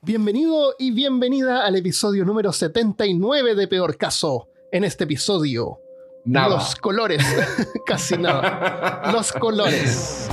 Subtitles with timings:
[0.00, 4.48] Bienvenido y bienvenida al episodio número 79 de Peor Caso.
[4.70, 5.80] En este episodio,
[6.24, 6.50] Nada.
[6.50, 7.24] los colores,
[7.86, 9.10] casi nada.
[9.12, 10.28] Los colores.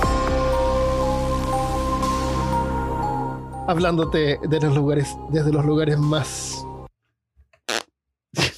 [3.68, 6.64] Hablándote de los lugares, desde los lugares más.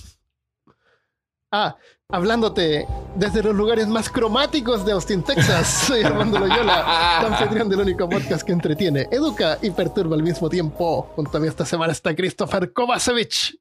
[1.50, 1.78] Ah,
[2.10, 2.86] hablándote
[3.16, 5.68] desde los lugares más cromáticos de Austin, Texas.
[5.86, 11.02] Soy Armando Loyola, anfitrión del único podcast que entretiene, educa y perturba al mismo tiempo.
[11.14, 13.58] Junto a mí esta semana está Christopher Kovacevic.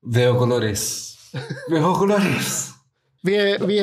[0.00, 1.18] Veo colores.
[1.68, 2.72] Veo colores.
[3.20, 3.34] Vi,
[3.66, 3.80] vi,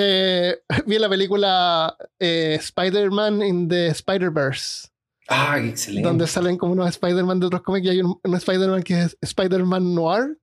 [0.86, 4.88] vi la película eh, Spider-Man in the Spider-Verse,
[5.28, 6.08] Ah, excelente.
[6.08, 9.18] donde salen como unos Spider-Man de otros cómics y hay un, un Spider-Man que es
[9.20, 10.38] Spider-Man Noir,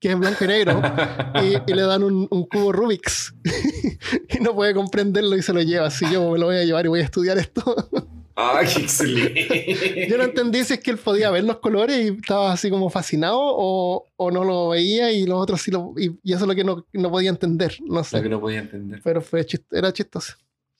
[0.00, 0.82] que es en blanco y negro,
[1.44, 3.34] y, y le dan un, un cubo Rubik's
[4.30, 5.86] y no puede comprenderlo y se lo lleva.
[5.88, 7.62] Así yo me lo voy a llevar y voy a estudiar esto.
[8.36, 10.06] Ah, qué excelente.
[10.08, 12.88] yo no entendí si es que él podía ver los colores y estaba así como
[12.88, 15.92] fascinado o, o no lo veía y los otros sí lo...
[15.98, 18.22] Y, y eso es lo que no, no podía entender, no Lo sé.
[18.22, 19.00] que no podía entender.
[19.04, 20.34] Pero fue chist- era chistoso.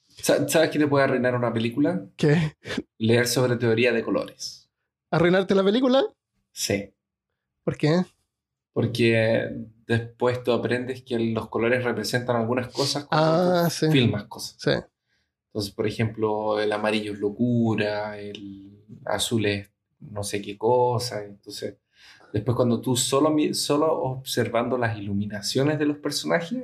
[0.07, 2.03] Sa- ¿Sabes qué te puede arruinar una película?
[2.15, 2.55] ¿Qué?
[2.97, 4.67] Leer sobre teoría de colores.
[5.11, 6.03] ¿Arruinarte la película?
[6.51, 6.89] Sí.
[7.63, 8.03] ¿Por qué?
[8.73, 9.49] Porque
[9.85, 13.89] después tú aprendes que los colores representan algunas cosas cuando Ah, sí.
[13.91, 14.55] filmas cosas.
[14.59, 14.71] Sí.
[15.47, 21.23] Entonces, por ejemplo, el amarillo es locura, el azul es no sé qué cosa.
[21.25, 21.75] Entonces,
[22.31, 26.63] después cuando tú solo, solo observando las iluminaciones de los personajes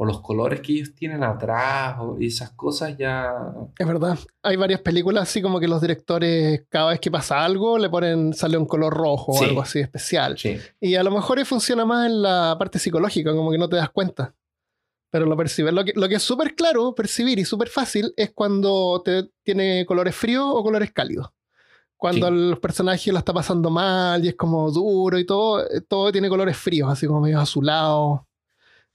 [0.00, 3.32] o los colores que ellos tienen atrás o esas cosas ya...
[3.76, 4.16] Es verdad.
[4.44, 8.32] Hay varias películas así como que los directores cada vez que pasa algo le ponen,
[8.32, 10.38] sale un color rojo o algo así especial.
[10.38, 13.74] Sí, Y a lo mejor funciona más en la parte psicológica, como que no te
[13.74, 14.32] das cuenta.
[15.10, 15.72] Pero lo percibes.
[15.74, 19.84] Lo que, lo que es súper claro percibir y súper fácil es cuando te, tiene
[19.84, 21.30] colores fríos o colores cálidos.
[21.96, 22.32] Cuando Sí.
[22.34, 26.28] los personajes la está pasando mal y es como duro y todo, eh, todo tiene
[26.28, 28.20] colores fríos, así como medio azulados.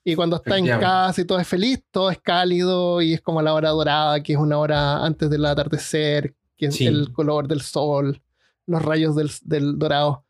[0.05, 3.41] Y cuando está en casa y todo es feliz, todo es cálido y es como
[3.41, 6.85] la hora dorada, que es una hora antes del atardecer, que es Sí.
[6.87, 8.21] el color del sol,
[8.65, 10.25] los rayos del, del dorado.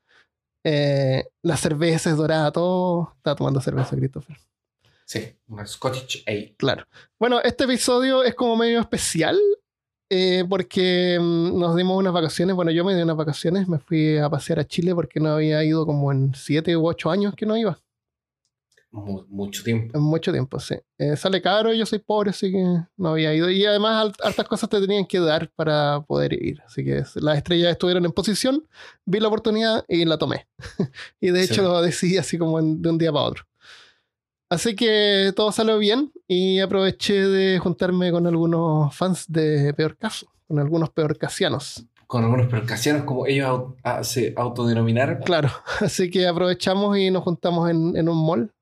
[0.63, 3.13] Eh, la cerveza es dorada, todo.
[3.17, 4.38] Está tomando cerveza, Christopher.
[5.06, 6.55] sí, una Scottish Ale.
[6.57, 6.85] Claro.
[7.19, 9.38] Bueno, este episodio es como medio especial
[10.09, 12.55] eh, porque mm, nos dimos unas vacaciones.
[12.55, 15.63] Bueno, yo me di unas vacaciones, me fui a pasear a Chile porque no había
[15.63, 17.79] ido como en siete u ocho años que no iba.
[18.96, 20.00] Mu- mucho tiempo.
[20.00, 20.76] Mucho tiempo, sí.
[21.00, 22.64] Eh, sale caro, yo soy pobre, así que
[22.96, 23.50] no había ido.
[23.50, 26.62] Y además, hartas cosas te tenían que dar para poder ir.
[26.66, 28.64] Así que las estrellas estuvieron en posición,
[29.06, 30.48] vi la oportunidad y la tomé.
[31.20, 31.53] y de Sí.
[31.53, 33.44] hecho lo decidí así como en- de un día para otro.
[34.50, 40.28] Así que todo salió bien y aproveché de juntarme con algunos fans de Peor Caso,
[40.48, 41.84] con algunos peorcasianos.
[42.06, 45.24] Con algunos percasianos como ellos au- ah, se autodenominaron.
[45.24, 45.50] Claro,
[45.82, 48.53] así que aprovechamos y nos juntamos en, en un mall.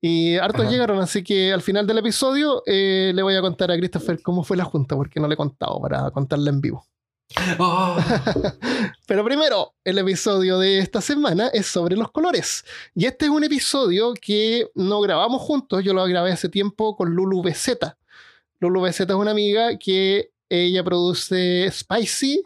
[0.00, 0.70] Y hartos Ajá.
[0.70, 4.44] llegaron, así que al final del episodio eh, le voy a contar a Christopher cómo
[4.44, 6.86] fue la junta, porque no le he contado para contarla en vivo.
[7.58, 7.96] Oh,
[9.06, 12.64] Pero primero, el episodio de esta semana es sobre los colores.
[12.94, 17.14] Y este es un episodio que no grabamos juntos, yo lo grabé hace tiempo con
[17.14, 17.78] Lulu BZ.
[18.60, 22.42] Lulu BZ es una amiga que ella produce Spicy,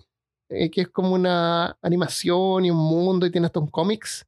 [0.49, 4.27] eh, que es como una animación y un mundo y tiene hasta un cómics.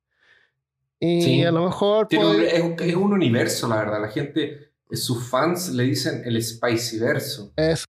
[1.04, 1.42] Y Sí.
[1.44, 4.00] a lo mejor tiene puede- es, un, es un universo, la verdad.
[4.02, 7.52] La gente, sus fans le dicen el Spicy verso.
[7.56, 7.84] Eso.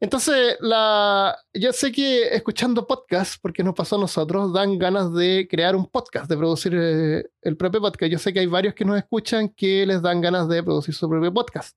[0.00, 5.48] Entonces, la, yo sé que escuchando podcasts, porque nos pasó a nosotros, dan ganas de
[5.50, 8.12] crear un podcast, de producir eh, el propio podcast.
[8.12, 11.08] Yo sé que hay varios que nos escuchan que les dan ganas de producir su
[11.08, 11.76] propio podcast.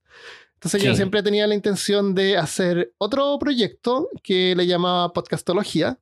[0.54, 0.96] Entonces, yo Sí.
[0.98, 5.98] siempre tenía la intención de hacer otro proyecto que le llamaba Podcastología,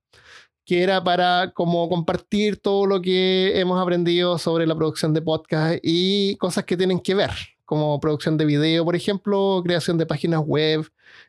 [0.64, 5.78] que era para como compartir todo lo que hemos aprendido sobre la producción de podcast
[5.82, 7.30] y cosas que tienen que ver,
[7.64, 10.86] como producción de video, por ejemplo, creación de páginas web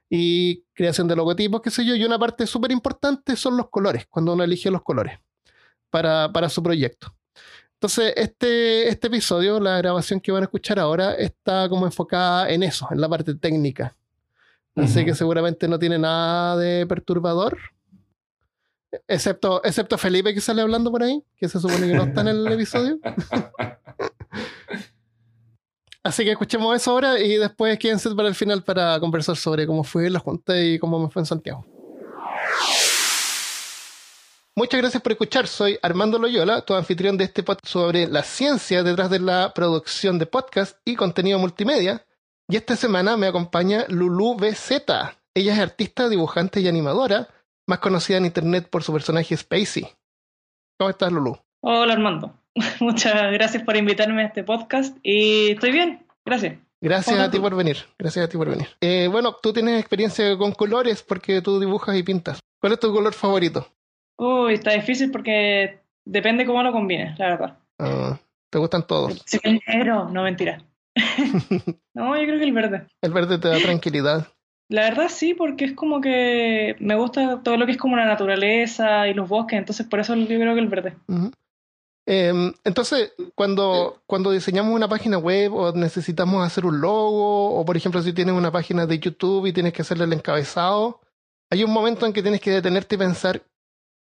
[0.09, 1.95] y creación de logotipos, qué sé yo.
[1.95, 5.19] Y una parte súper importante son los colores, cuando uno elige los colores
[5.89, 7.13] para, para su proyecto.
[7.81, 12.61] Entonces, este, este episodio, la grabación que van a escuchar ahora, está como enfocada en
[12.61, 13.95] eso, en la parte técnica.
[14.75, 17.57] Así que seguramente no tiene nada de perturbador.
[19.07, 22.27] Excepto, excepto Felipe que sale hablando por ahí, que se supone que no está en
[22.29, 22.99] el episodio.
[26.03, 29.83] Así que escuchemos eso ahora y después quédense para el final para conversar sobre cómo
[29.83, 31.65] fue la junta y cómo me fue en Santiago.
[34.55, 35.47] Muchas gracias por escuchar.
[35.47, 40.19] Soy Armando Loyola, tu anfitrión de este podcast sobre la ciencia detrás de la producción
[40.19, 42.05] de podcast y contenido multimedia.
[42.49, 44.83] Y esta semana me acompaña Lulu BZ.
[45.33, 47.29] Ella es artista, dibujante y animadora,
[47.71, 49.87] más conocida en internet por su personaje Spacey.
[50.77, 51.37] ¿Cómo estás, Lulu?
[51.61, 52.33] Hola, Armando.
[52.81, 56.57] Muchas gracias por invitarme a este podcast y estoy bien, gracias.
[56.81, 57.77] Gracias a ti por venir.
[57.97, 58.67] Gracias a ti por venir.
[58.81, 62.41] Eh, bueno, tú tienes experiencia con colores porque tú dibujas y pintas.
[62.59, 63.65] ¿Cuál es tu color favorito?
[64.17, 67.57] Uy, está difícil porque depende cómo lo combines, la verdad.
[67.79, 68.19] Ah,
[68.49, 69.23] ¿Te gustan todos?
[69.25, 70.61] Sí, el negro, no mentira.
[71.93, 72.87] no, yo creo que el verde.
[73.01, 74.27] El verde te da tranquilidad.
[74.71, 78.05] La verdad sí, porque es como que me gusta todo lo que es como la
[78.05, 80.95] naturaleza y los bosques, entonces por eso yo creo que el verde.
[82.05, 87.77] Em, entonces, cuando, cuando diseñamos una página web o necesitamos hacer un logo, o por
[87.77, 90.99] ejemplo si tienes una página de YouTube y tienes que hacerle el encabezado,
[91.49, 93.41] hay un momento en que tienes que detenerte y pensar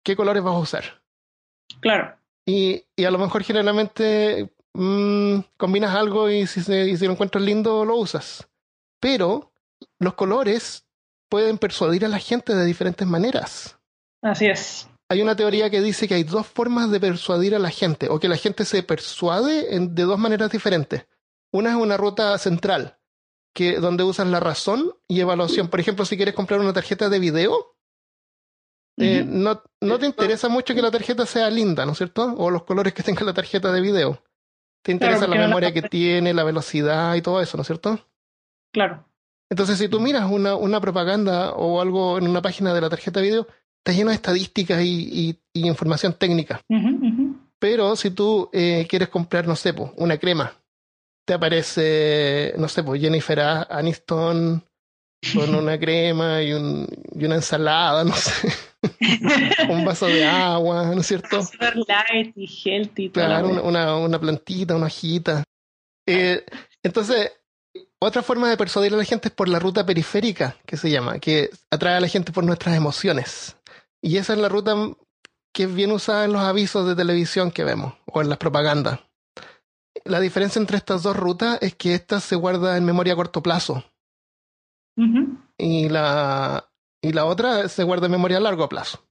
[0.02, 0.84] qué colores vas a usar.
[1.80, 2.16] Claro,
[2.46, 7.12] Y, y a lo mejor generalmente mm, combinas algo y si, se- y si lo
[7.12, 8.46] encuentras lindo lo usas.
[9.00, 9.50] Pero
[9.98, 10.86] los colores
[11.28, 13.78] pueden persuadir a la gente de diferentes maneras.
[14.22, 14.88] así es.
[15.10, 18.18] Hay una teoría que dice que hay dos formas de persuadir a la gente, o
[18.18, 21.06] que la gente se persuade en- de dos maneras diferentes.
[21.52, 22.98] Una es una ruta central,
[23.54, 25.68] que donde usas la razón y evaluación.
[25.68, 27.76] Por ejemplo, si quieres comprar una tarjeta de video,
[28.96, 32.34] eh, no, no te interesa mucho que la tarjeta sea linda, ¿no es cierto?
[32.38, 34.22] O los colores que tenga la tarjeta de video.
[34.82, 37.66] Te interesa la no la memoria que tiene, la velocidad y todo eso, ¿no es
[37.66, 37.98] cierto?
[38.72, 39.06] Claro,
[39.50, 43.20] Entonces, si tú miras una, una propaganda o algo en una página de la tarjeta
[43.20, 43.46] de video,
[43.78, 46.60] está lleno de estadísticas y, y- y información técnica.
[46.68, 47.36] Ujú, ujú.
[47.58, 50.52] Pero si tú eh, quieres comprar, no sé, po, una crema,
[51.26, 54.64] te aparece, no sé, pues Jennifer Aniston
[55.34, 58.48] con una crema y, un, y una ensalada, no sé,
[59.68, 61.42] un vaso de agua, ¿no es cierto?
[61.42, 63.10] Super light y healthy.
[63.10, 65.44] Claro, una, una, una plantita, una hojita.
[66.06, 66.44] Eh,
[66.82, 67.32] entonces,
[68.04, 71.18] otra forma de persuadir a la gente es por la ruta periférica, que se llama,
[71.18, 73.56] que atrae a la gente por nuestras emociones.
[74.00, 74.74] Y esa es la ruta
[75.52, 79.00] que es bien usada en los avisos de televisión que vemos o en las propagandas.
[80.04, 83.42] La diferencia entre estas dos rutas es que esta se guarda en memoria a corto
[83.42, 83.84] plazo
[85.56, 86.68] y la,
[87.00, 89.04] y la otra se guarda en memoria a largo plazo.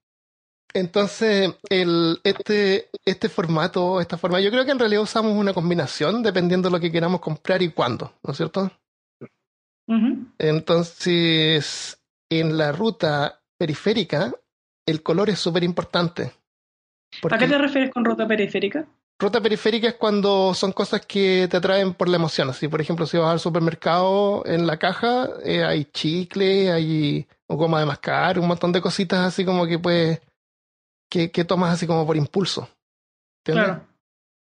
[0.73, 6.23] Entonces, el, este, este formato, esta forma, yo creo que en realidad usamos una combinación
[6.23, 8.71] dependiendo de lo que queramos comprar y cuándo, ¿no es cierto?
[10.37, 14.33] Entonces, en la ruta periférica,
[14.85, 16.31] el color es súper importante.
[17.29, 18.85] ¿A qué te refieres con ruta periférica?
[19.19, 22.49] Ruta periférica es cuando son cosas que te atraen por la emoción.
[22.49, 27.79] Así, por ejemplo, si vas al supermercado, en la caja eh, hay chicle, hay goma
[27.79, 30.21] de mascar, un montón de cositas así como que puedes,
[31.09, 32.67] que, que tomas así como por impulso.
[33.45, 33.75] ¿Entiendes?
[33.75, 33.92] Claro.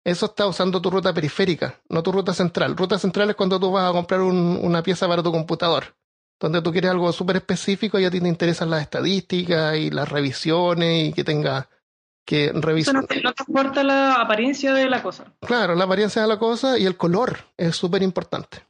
[0.06, 2.76] Eso está usando tu ruta periférica, no tu ruta central.
[2.76, 5.96] Ruta central es cuando tú vas a comprar un- una pieza para tu computador,
[6.38, 10.08] donde tú quieres algo súper específico y a ti te interesan las estadísticas y las
[10.08, 11.68] revisiones y que tenga
[12.24, 12.94] que revisar.
[12.94, 15.24] no, te- no te importa la apariencia de la cosa.
[15.40, 18.64] Claro, la apariencia de la cosa y el color es súper importante.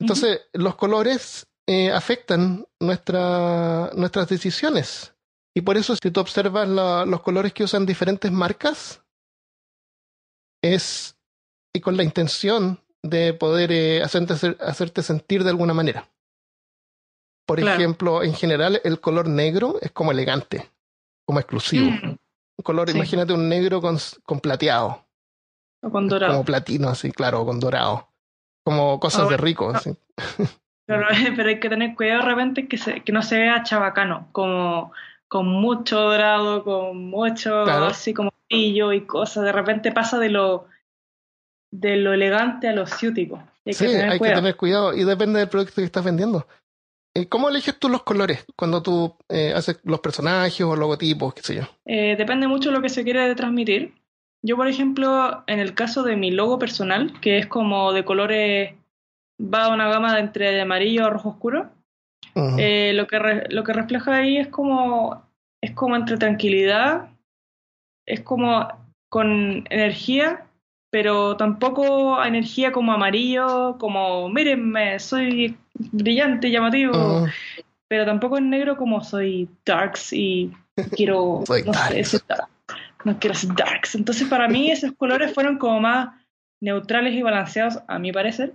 [0.00, 5.14] Entonces, los colores eh, afectan nuestra, nuestras decisiones.
[5.54, 9.00] Y por eso, si tú observas la- los colores que usan diferentes marcas,
[10.72, 11.16] es
[11.74, 16.08] y con la intención de poder eh, hacerte, hacerte sentir de alguna manera.
[17.46, 17.78] Por Claro.
[17.78, 20.70] ejemplo, en general, el color negro es como elegante,
[21.26, 21.90] como exclusivo.
[21.90, 22.16] Mm,
[22.56, 22.96] Un color, Sí.
[22.96, 25.04] imagínate un negro con, con plateado.
[25.82, 26.32] o con dorado.
[26.32, 28.08] Como platino, así, claro, con dorado.
[28.64, 29.90] Como cosas Ah, de rico, así.
[30.86, 34.28] Pero, pero hay que tener cuidado de repente que, se, que no se vea chabacano,
[34.32, 34.92] como
[35.28, 37.86] con mucho dorado, con mucho Claro.
[37.86, 39.44] así como brillo y cosas.
[39.44, 40.66] De repente pasa de lo
[41.72, 43.42] de lo elegante a lo ciútico.
[43.66, 44.36] Hay Sí, que tener hay cuidado.
[44.36, 46.46] que tener cuidado y depende del producto que estás vendiendo.
[47.16, 51.42] Eh, ¿Cómo eliges tú los colores cuando tú eh, haces los personajes o logotipos, qué
[51.42, 51.62] sé yo?
[51.86, 53.94] Eh, depende mucho de lo que se quiere transmitir.
[54.42, 58.74] Yo, por ejemplo, en el caso de mi logo personal, que es como de colores,
[59.40, 61.70] va a una gama de entre de amarillo a rojo oscuro.
[62.58, 65.24] Eh, lo, que re- lo que refleja ahí es como,
[65.62, 67.08] es como entre tranquilidad,
[68.06, 68.68] es como
[69.08, 70.46] con energía,
[70.90, 77.26] pero tampoco energía como amarillo, como mírenme, soy brillante, llamativo,
[77.88, 80.52] pero tampoco en negro como soy darks y
[80.96, 82.20] quiero, no sé,
[83.04, 83.94] no quiero ser darks.
[83.94, 86.08] Entonces para mí esos colores fueron como más
[86.60, 88.54] neutrales y balanceados, a mi parecer.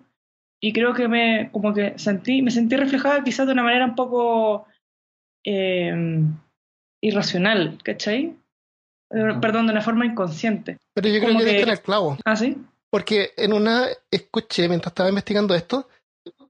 [0.61, 3.95] Y creo que me, como que sentí, me sentí reflejada quizás de una manera un
[3.95, 4.65] poco
[5.45, 6.21] eh,
[7.01, 8.35] irracional, ¿cachai?
[9.11, 10.77] Eh, Perdón, de una forma inconsciente.
[10.93, 12.17] Pero yo creo como que que- en el clavo.
[12.25, 12.57] ¿Ah, sí?
[12.89, 15.87] Porque en una escuché mientras estaba investigando esto,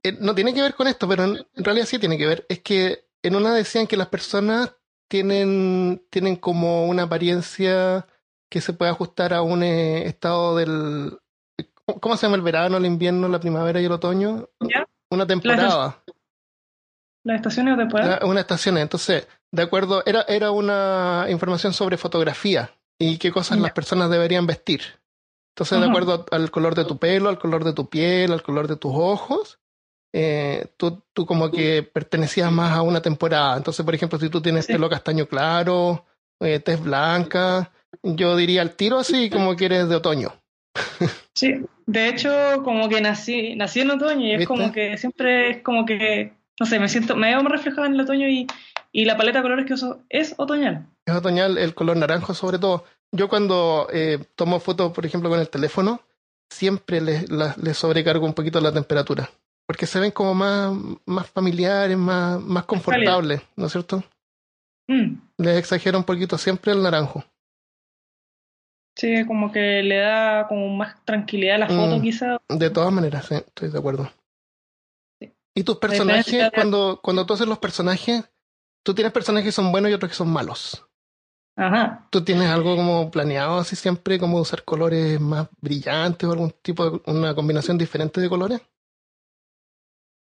[0.02, 2.46] eh, no tiene que ver con esto, pero en, en realidad sí tiene que ver.
[2.48, 4.74] Es que en una decían que las personas
[5.08, 8.06] tienen, tienen como una apariencia
[8.48, 11.18] que se puede ajustar a un eh, estado del...
[12.00, 14.48] ¿Cómo se llama el verano, el invierno, la primavera y el otoño?
[14.60, 14.86] ¿Ya?
[15.10, 16.02] Una temporada.
[17.24, 18.18] Las estaciones de temporada.
[18.22, 18.78] Ah, Una estación.
[18.78, 24.46] Entonces, de acuerdo, era, era una información sobre fotografía y qué cosas las personas deberían
[24.46, 24.82] vestir.
[25.54, 28.68] Entonces, de acuerdo al color de tu pelo, al color de tu piel, al color
[28.68, 29.58] de tus ojos,
[30.12, 33.56] eh, tú, tú como que pertenecías más a una temporada.
[33.56, 34.72] Entonces, por ejemplo, si tú tienes Sí.
[34.72, 36.04] pelo castaño claro,
[36.40, 40.32] eh, tez blanca, yo diría al tiro así como que eres de otoño.
[41.34, 41.54] Sí,
[41.86, 45.84] de hecho, como que nací, nací en otoño y es como que siempre es como
[45.84, 48.46] que, no sé, me siento, me veo reflejada en el otoño y,
[48.92, 50.86] y la paleta de colores que uso es otoñal.
[51.06, 52.84] Es otoñal, el color naranjo sobre todo.
[53.12, 56.00] Yo cuando eh, tomo fotos, por ejemplo, con el teléfono,
[56.52, 59.28] siempre le, la- le sobrecargo un poquito la temperatura.
[59.66, 60.72] Porque se ven como más,
[61.06, 64.02] más familiares, más, más confortables, ¿no es cierto?
[64.88, 67.24] Mm, Les exagero un poquito siempre el naranjo.
[68.96, 72.02] sí, como que le da como más tranquilidad a la foto Mm.
[72.02, 72.38] quizá.
[72.48, 74.10] De todas maneras, sí, estoy de acuerdo.
[75.54, 78.30] ¿Y tus personajes, cuando, cuando tú haces los personajes,
[78.84, 80.86] tú tienes personajes que son buenos y otros que son malos?
[81.56, 82.06] Ajá.
[82.10, 86.88] ¿Tú tienes algo como planeado así siempre, como usar colores más brillantes o algún tipo
[86.88, 88.60] de una combinación diferente de colores?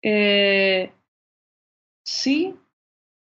[0.03, 0.93] Eh,
[2.03, 2.55] sí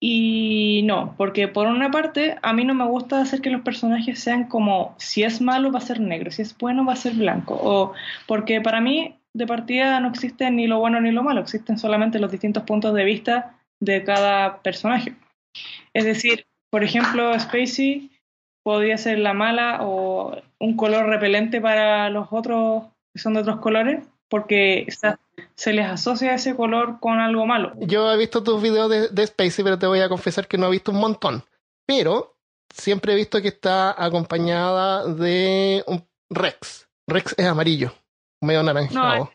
[0.02, 4.18] y no, porque por una parte a mí no me gusta hacer que los personajes
[4.18, 7.12] sean como si es malo va a ser negro, si es bueno va a ser
[7.12, 7.92] blanco, o
[8.26, 12.18] porque para mí de partida no existe ni lo bueno ni lo malo, existen solamente
[12.18, 15.14] los distintos puntos de vista de cada personaje.
[15.94, 18.10] Es decir, por ejemplo, Spacey
[18.62, 23.58] podría ser la mala o un color repelente para los otros que son de otros
[23.60, 24.86] colores, porque
[25.56, 27.72] se les asocia ese color con algo malo.
[27.80, 30.68] Yo he visto tus videos de, de Spacey, pero te voy a confesar que no
[30.68, 31.42] he visto un montón.
[31.86, 32.36] Pero
[32.72, 36.88] siempre he visto que está acompañada de un Rex.
[37.08, 37.92] Rex es amarillo,
[38.40, 39.30] medio anaranjado.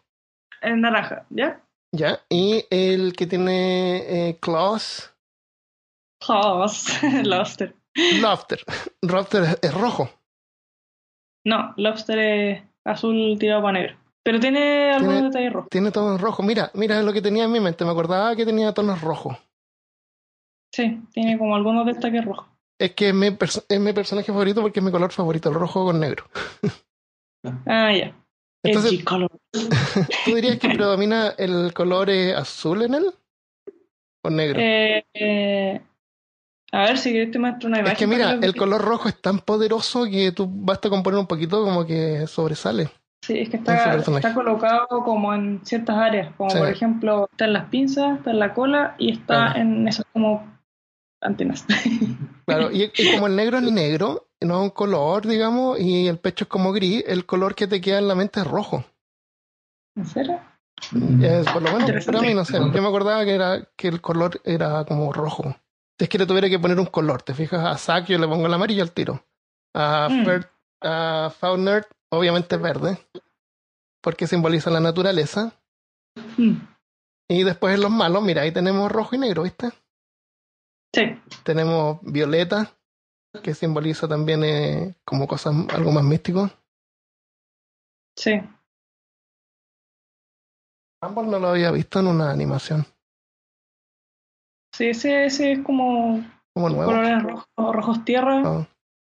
[0.61, 1.61] Es naranja, ¿ya?
[1.91, 2.19] ¿Ya?
[2.29, 5.15] Y el que tiene eh, claws,
[6.27, 7.75] Haas, Lobster.
[8.19, 8.63] Lobster.
[9.01, 10.09] Lobster es, rojo.
[11.45, 13.97] No, Lobster es azul tirado para negro.
[14.23, 15.69] Pero tiene algunos detalles rojos.
[15.69, 16.45] Tiene tonos rojos.
[16.45, 17.85] Mira, mira lo que tenía en mi mente.
[17.85, 19.37] Me acordaba que tenía tonos rojos.
[20.73, 22.47] Sí, tiene como algunos detalles rojos.
[22.79, 25.85] Es que es mi, es mi personaje favorito porque es mi color favorito, el rojo
[25.85, 26.25] con negro.
[27.67, 28.11] Ah, ya.
[28.65, 29.03] Entonces-.
[30.25, 33.05] ¿Tú dirías que predomina el color eh, azul en él?
[34.23, 34.59] ¿O negro?
[34.59, 35.81] Eh, eh,
[36.71, 37.93] a ver si te muestro una imagen.
[37.93, 41.19] es que mira, el que- color rojo es tan poderoso que tú basta con poner
[41.19, 42.89] un poquito como que sobresale.
[43.25, 46.57] Sí, es que está, colocado como en ciertas áreas, como Sí.
[46.59, 50.54] por ejemplo, está en las pinzas, está en la cola y está en esas como
[51.21, 51.65] antenas.
[52.47, 56.19] Claro, y, y como el negro es negro, no es un color, digamos, y el
[56.19, 58.85] pecho es como gris, el color que te queda en la mente es rojo.
[59.97, 60.39] ¿En serio?
[61.23, 62.59] Es, por lo menos para mí, no sé.
[62.59, 65.55] Yo me acordaba que, era, que el color era como rojo.
[65.97, 68.27] Si es que le tuviera que poner un color, te fijas, a Zack yo le
[68.27, 69.23] pongo el amarillo al tiro.
[69.73, 70.23] A, Mm.
[70.25, 70.49] Fer-
[70.81, 72.99] a Fauner, obviamente es verde,
[74.01, 75.53] porque simboliza la naturaleza.
[76.37, 76.57] Mm,
[77.29, 79.71] Y después en los malos, mira, ahí tenemos rojo y negro, ¿viste?
[80.95, 81.01] Sí,
[81.43, 82.71] Tenemos violeta,
[83.43, 86.49] que simboliza también eh, como cosas, algo más místico.
[88.15, 88.39] sí.
[91.01, 92.85] Ambos no lo había visto en una animación,
[94.73, 96.21] Sí, ese, ese es como
[96.53, 96.85] como nuevo.
[96.91, 98.41] colores rojos, rojos tierra.
[98.45, 98.67] Ah,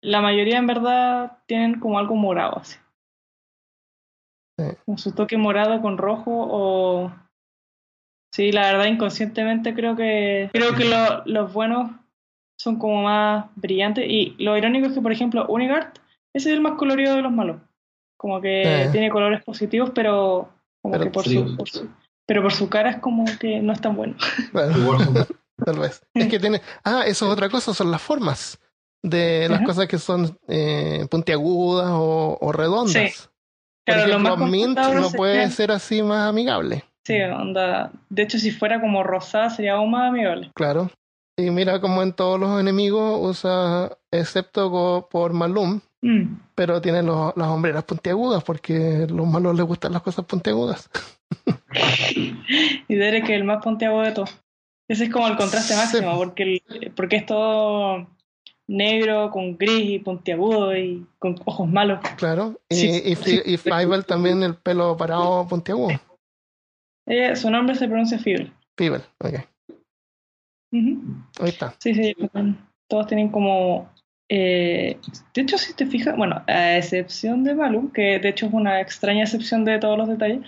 [0.02, 2.78] La mayoría en verdad tienen como algo morado así.
[4.58, 4.66] Sí.
[4.86, 7.14] Con su toque morado con rojo o...
[8.36, 11.92] Sí, la verdad inconscientemente creo que creo que lo- los buenos
[12.60, 16.00] son como más brillantes y lo irónico es que por ejemplo Unigart
[16.34, 17.62] ese es el más colorido de los malos.
[18.18, 18.92] Como que Sí.
[18.92, 20.50] tiene colores positivos pero
[20.82, 21.90] como Pero que por su, por su-
[22.28, 24.16] pero por su cara es como que no es tan bueno.
[25.66, 26.02] Tal vez.
[26.14, 26.62] Es que tiene.
[26.84, 28.60] Ah, eso es otra cosa, son las formas
[29.02, 29.66] de las Ajá.
[29.66, 32.92] cosas que son eh, puntiagudas o, o redondas.
[33.14, 33.22] Sí.
[33.86, 37.92] Por Claro, lo ejemplo, más Mint no puede ser así más amigable, Sí, onda.
[38.10, 40.52] De hecho, si fuera como rosada sería aún más amigable.
[40.56, 40.90] claro.
[41.38, 46.38] Y mira como en todos los enemigos usa, excepto por Malum, Mm.
[46.56, 50.90] pero tiene los- las hombreras puntiagudas porque a los malos les gustan las cosas puntiagudas.
[52.88, 54.38] Y Derek es el más ponteago de todos.
[54.88, 55.80] Ese es como el contraste Sí.
[55.80, 58.08] máximo, porque, el- porque es todo
[58.68, 62.00] negro, con gris y puntiagudo y con ojos malos.
[62.18, 62.60] Claro.
[62.70, 63.02] Y, Sí,
[63.46, 63.58] y, y
[64.08, 66.00] también el pelo parado puntiagudo.
[67.06, 68.52] Eh, su nombre se pronuncia Fibel.
[68.78, 69.36] Fievel, ok.
[70.72, 71.76] Ahí está.
[71.80, 72.16] Sí, sí,
[72.88, 73.90] todos tienen como
[74.28, 75.00] Eh,
[75.36, 78.82] de hecho, si te fijas, bueno, a excepción de Malum, que de hecho es una
[78.82, 80.40] extraña excepción de todos los detalles,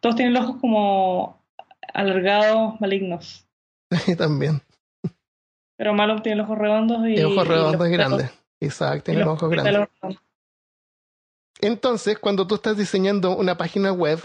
[0.00, 1.42] todos tienen los ojos como
[1.94, 3.48] alargados, malignos.
[3.90, 4.60] Sí, también.
[5.76, 7.18] Pero Malum tiene los ojos redondos y.
[7.18, 8.30] Y ojos redondos y grandes.
[8.60, 9.88] Isaac tiene los ojos grandes.
[11.60, 14.20] Entonces, cuando tú estás diseñando una página web,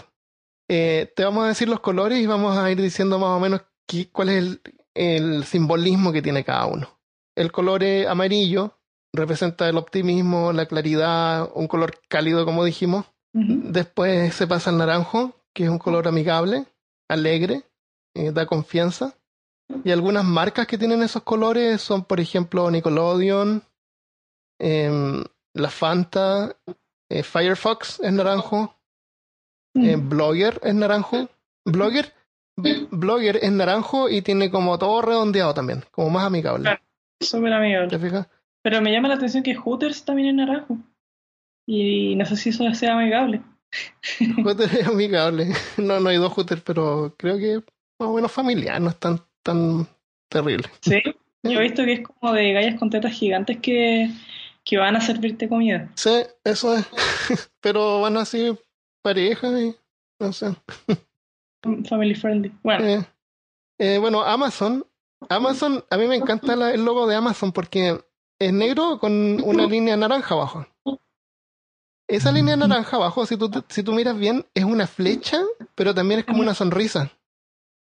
[0.68, 3.62] eh, te vamos a decir los colores y vamos a ir diciendo más o menos
[3.86, 4.60] qué- cuál es el,
[4.94, 6.88] el simbolismo que tiene cada uno.
[7.36, 8.78] El color amarillo
[9.14, 13.06] representa el optimismo, la claridad, un color cálido, como dijimos.
[13.34, 16.66] Después se pasa al naranjo, que es un color amigable,
[17.08, 17.64] alegre,
[18.14, 19.14] eh, da confianza.
[19.84, 23.62] Y algunas marcas que tienen esos colores son, por ejemplo, Nickelodeon,
[24.58, 26.56] em, la Fanta,
[27.10, 28.74] eh, Firefox es naranjo,
[29.74, 30.08] eh, Mm.
[30.08, 31.28] Blogger es naranjo.
[31.64, 32.12] Blogger,
[32.90, 36.62] Blogger es naranjo y tiene como todo redondeado también, como más amigable.
[36.62, 36.82] Claro.
[37.20, 37.88] Súper amigable.
[37.88, 38.28] ¿Te fijas?
[38.62, 40.78] Pero me llama la atención que Hooters también es naranjo.
[41.66, 43.42] Y no sé si eso sea amigable.
[44.44, 45.52] Hooter es amigable.
[45.78, 47.62] No, no hay dos Hooters, pero creo que
[47.98, 49.86] más o menos familiar, no es tan, tan
[50.28, 50.68] terrible.
[50.80, 51.00] Sí.
[51.44, 54.10] Yo he visto que es como de gallas con tetas gigantes que,
[54.64, 55.90] que van a servirte comida.
[55.94, 56.86] Sí, eso es.
[57.60, 58.56] Pero van así
[59.02, 59.76] pareja y
[60.18, 60.54] no sé.
[61.88, 62.52] Family friendly.
[62.62, 63.04] Bueno, Eh,
[63.78, 64.84] eh, bueno, Amazon.
[65.28, 68.02] Amazon, a mí me encanta la- el logo de Amazon porque
[68.38, 70.66] es negro con una línea naranja abajo.
[72.08, 75.40] Esa línea naranja abajo, si tú, si tú miras bien, es una flecha,
[75.74, 77.10] pero también es como una sonrisa.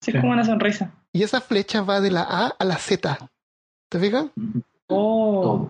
[0.01, 0.93] sí, es como una sonrisa.
[1.11, 3.29] Y esa flecha va de la A a la Z.
[3.89, 4.27] ¿Te fijas?
[4.87, 5.69] Oh,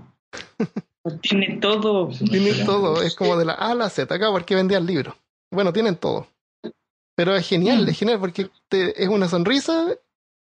[1.21, 2.09] tiene todo.
[2.09, 5.15] Tiene todo, es como de la A a la Z, acá porque vendían libros.
[5.53, 6.27] Bueno, tienen todo.
[7.15, 9.87] Pero es genial, es genial porque te- es una sonrisa,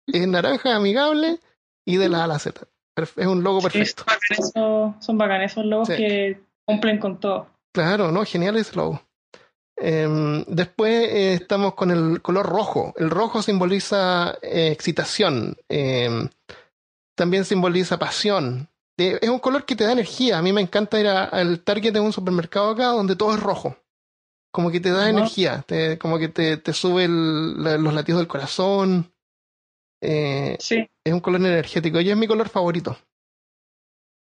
[0.07, 1.39] es naranja, amigable
[1.85, 2.61] y de la A a la Z.
[2.95, 4.03] Es un logo Sí, perfecto.
[4.05, 5.95] son bacanes esos- son bacanes esos logos Sí.
[5.97, 7.47] que cumplen con todo.
[7.73, 8.23] Claro, ¿no?
[8.25, 9.01] Genial ese logo.
[9.77, 12.93] Em, después eh, estamos con el color rojo.
[12.97, 15.57] El rojo simboliza eh, excitación.
[15.69, 16.29] em,
[17.17, 18.69] también simboliza pasión.
[18.97, 20.37] Eh, es un color que te da energía.
[20.37, 23.75] A mí me encanta ir al Target de un supermercado acá donde todo es rojo.
[24.51, 25.63] Como que te da energía.
[25.65, 29.11] te- como que te, te sube el- la- los latidos del corazón.
[30.01, 30.89] Eh, Sí.
[31.05, 32.97] es un color energético y es mi color favorito.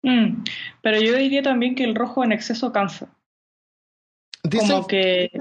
[0.02, 0.44] Mm,
[0.82, 3.14] Pero yo diría también que el rojo en exceso cansa.
[4.44, 5.40] Dicen, Como que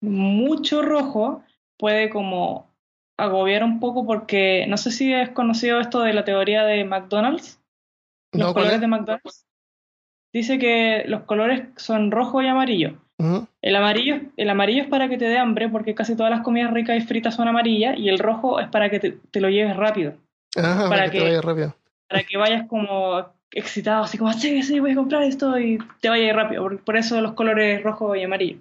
[0.00, 1.44] mucho rojo
[1.78, 2.68] puede como
[3.16, 7.60] agobiar un poco porque no sé si es conocido esto de la teoría de McDonald's,
[8.32, 8.52] los ¿no?
[8.52, 8.80] ¿Cuál colores es?
[8.80, 9.46] de McDonald's.
[10.32, 13.00] Dice que los colores son rojo y amarillo.
[13.62, 16.72] El amarillo, el amarillo es para que te dé hambre porque casi todas las comidas
[16.72, 19.76] ricas y fritas son amarillas y el rojo es para que te, te lo lleves
[19.76, 20.14] rápido,
[20.56, 21.74] Ajá, para que te que- vaya rápido.
[22.08, 26.08] para que vayas como excitado, así como, sí, sí, voy a comprar esto y te
[26.08, 26.62] vaya rápido.
[26.62, 28.58] Por, por eso los colores rojo y amarillo.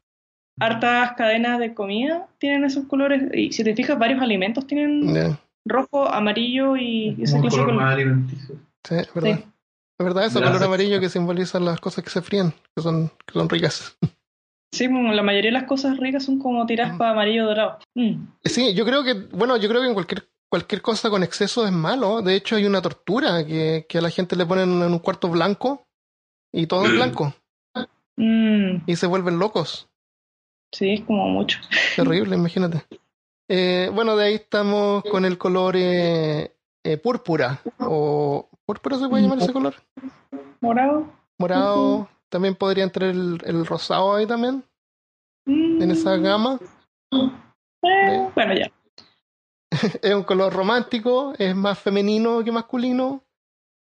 [0.59, 6.07] Hartas cadenas de comida tienen esos colores y si te fijas varios alimentos tienen rojo,
[6.09, 7.73] amarillo y y ese color color.
[7.75, 8.55] más alimenticio.
[8.83, 9.35] Sí, es verdad.
[9.35, 9.43] Sí.
[9.99, 10.43] Es verdad, Gracias.
[10.43, 13.95] color amarillo que simboliza las cosas que se frían, que son, que son ricas.
[14.71, 16.97] Sí, como la mayoría de las cosas ricas son como tiras Mm.
[16.97, 17.79] para amarillo dorado.
[17.95, 18.25] Mm.
[18.43, 21.71] Sí, yo creo que, bueno, yo creo que en cualquier, cualquier cosa con exceso es
[21.71, 22.21] malo.
[22.21, 25.29] De hecho, hay una tortura que, que a la gente le ponen en un cuarto
[25.29, 25.85] blanco
[26.53, 27.33] y todo es blanco
[28.19, 28.83] Mm.
[28.87, 29.87] y se vuelven locos.
[30.73, 31.59] Sí, es como mucho.
[31.95, 32.83] Terrible, imagínate.
[33.47, 36.51] Eh, bueno, de ahí estamos con el color eh,
[36.83, 37.61] eh, púrpura.
[37.79, 39.75] O, ¿Púrpura se puede llamar ese color?
[40.59, 41.07] Morado.
[41.37, 42.09] Morado.
[42.29, 44.63] También podría entrar el, el rosado ahí también,
[45.45, 45.81] Mm.
[45.81, 46.59] en esa gama.
[47.83, 48.69] Eh, bueno, ya.
[50.01, 53.23] es un color romántico, es más femenino que masculino,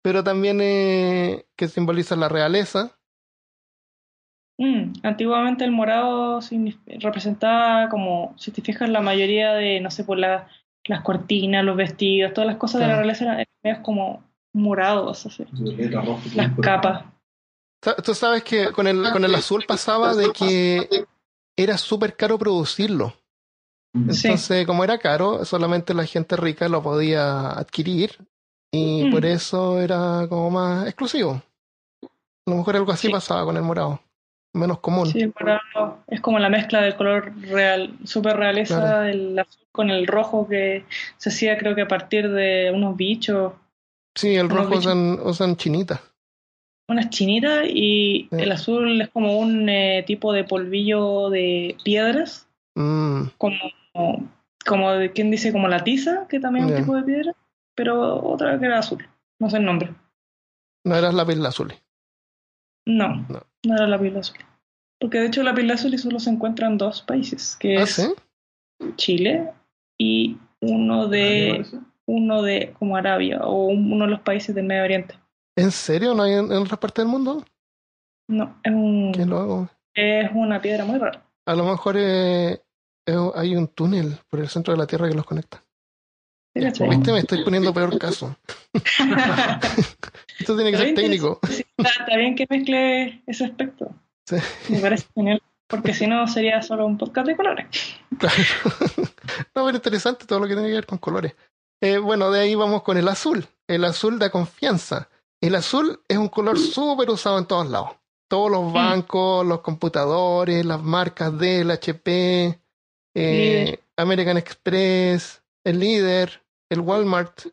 [0.01, 2.97] pero también eh, que simboliza la realeza.
[4.59, 6.39] Mm, Antiguamente el morado
[6.99, 10.47] representaba como, si te fijas, la mayoría de, no sé, por la-
[10.85, 15.45] las cortinas, los vestidos, todas las cosas de la realeza eran como morados, así.
[16.33, 17.03] Las capas.
[17.95, 21.05] Tú sabes que con el, con el azul pasaba de que
[21.55, 23.13] era súper caro producirlo.
[23.93, 24.11] Mm.
[24.11, 24.27] Sí.
[24.27, 28.17] Entonces, como era caro, solamente la gente rica lo podía adquirir
[28.71, 29.11] y Mm.
[29.11, 31.41] por eso era como más exclusivo.
[32.03, 33.13] A lo mejor algo así Sí.
[33.13, 33.99] pasaba con el morado,
[34.53, 35.07] menos común.
[35.07, 39.01] Sí, el morado es como la mezcla del color real, súper realeza Claro.
[39.01, 40.85] del azul con el rojo que
[41.17, 43.53] se hacía creo que a partir de unos bichos,
[44.15, 46.01] Sí, el rojo usan, usan chinita.
[46.87, 48.37] Unas chinitas y Sí.
[48.43, 53.57] el azul es como un eh, tipo de polvillo de piedras, Mm, como,
[54.65, 55.51] como de, ¿quién dice?
[55.51, 57.33] Como la tiza, que también es un tipo de piedra,
[57.75, 59.03] pero otra que era azul,
[59.39, 59.89] no sé el nombre.
[60.85, 61.73] no eras lápiz lazuli.
[62.85, 63.41] No, No.
[63.65, 64.37] no, era la pila azul.
[64.99, 67.89] Porque de hecho la pila azul solo se encuentra en dos países, que ¿Ah, es
[67.91, 68.07] sí?
[68.95, 69.49] Chile
[69.97, 71.65] y uno de
[72.05, 75.15] uno de como Arabia o un- uno de los países del Medio Oriente.
[75.57, 76.13] ¿En serio?
[76.13, 77.43] ¿No hay en, en otras partes del mundo?
[78.29, 79.69] No, es un Qué loco.
[79.93, 81.25] es una piedra muy rara.
[81.45, 82.61] A lo mejor eh,
[83.05, 85.63] eh, hay un túnel por el centro de la Tierra que los conecta.
[86.53, 87.11] ¿Viste?
[87.11, 88.35] Me estoy poniendo peor caso.
[90.39, 91.39] Esto tiene que ser técnico.
[91.49, 93.93] Sí, está, está bien que mezcle ese aspecto.
[94.25, 94.37] Sí.
[94.69, 95.41] Me parece genial.
[95.67, 97.67] Porque si no sería solo un podcast de colores.
[98.17, 98.35] Claro.
[99.53, 101.35] No, pero interesante todo lo que tiene que ver con colores.
[101.81, 103.45] Eh, bueno, de ahí vamos con el azul.
[103.67, 105.09] El azul da confianza.
[105.41, 107.91] El azul es un color súper usado en todos lados.
[108.27, 112.59] Todos los bancos, los computadores, las marcas Dell, HP,
[113.13, 113.79] eh.
[113.95, 117.47] American Express, el líder, el Walmart,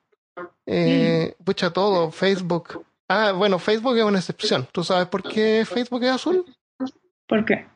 [0.66, 2.84] eh, pucha todo, Facebook.
[3.08, 4.66] Ah, bueno, Facebook es una excepción.
[4.72, 6.44] ¿Tú sabes por qué Facebook es azul?
[7.26, 7.66] ¿Por qué?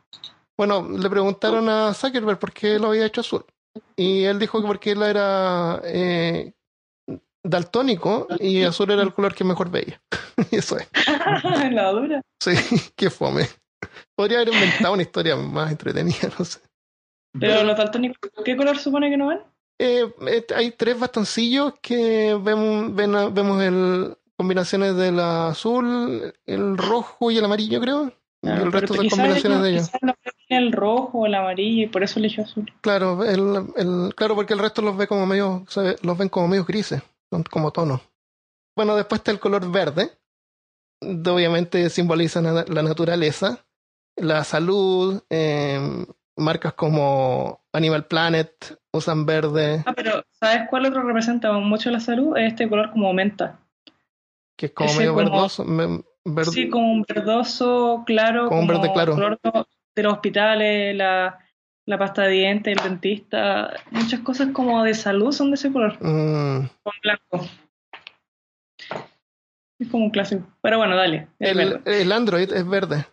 [0.57, 3.45] Bueno, le preguntaron a Zuckerberg por qué lo había hecho azul.
[3.95, 6.53] Y él dijo que porque él era eh,
[7.45, 10.01] daltónico y azul era el color que mejor veía.
[10.51, 10.89] y eso es.
[11.73, 12.21] la dura.
[12.41, 12.53] Sí,
[12.97, 13.47] qué fome.
[14.17, 16.61] Podría haber inventado una historia más entretenida, no sé.
[17.39, 19.41] Pero los daltónicos, ¿qué color supone que no ven?
[19.81, 27.31] Eh, eh, hay tres bastoncillos que vemos, ven- vemos el, combinaciones del azul, el rojo
[27.31, 28.13] y el amarillo, creo.
[28.43, 29.91] Y el resto son combinaciones de ellos.
[30.03, 32.73] no ven el rojo o el amarillo y por eso eligió azul.
[32.81, 36.49] Claro, el, el, claro, porque el resto los ve como medio, se- los ven como
[36.49, 38.01] medio grises, son como tonos.
[38.77, 40.11] Bueno, después está el color verde.
[41.01, 43.65] Obviamente simboliza la naturaleza,
[44.17, 45.81] la salud, eh,
[46.37, 52.37] marcas como Animal Planet usan verde, Ah, pero ¿sabes cuál otro representa mucho la salud?
[52.37, 53.61] Es este color como menta.
[54.57, 55.65] que es como ese medio como- verdoso.
[55.65, 56.03] me-
[56.45, 58.49] Sí, como un verdoso claro.
[58.49, 59.15] Como un verde claro.
[59.15, 59.39] color
[59.95, 61.39] de los hospitales, la,
[61.89, 63.73] la pasta de dientes, el dentista.
[63.91, 67.49] Muchas cosas como de salud son de ese color, Mm, con blanco.
[69.79, 70.47] Es como un clásico.
[70.61, 71.29] Pero bueno, dale.
[71.39, 73.07] el, el Android es verde.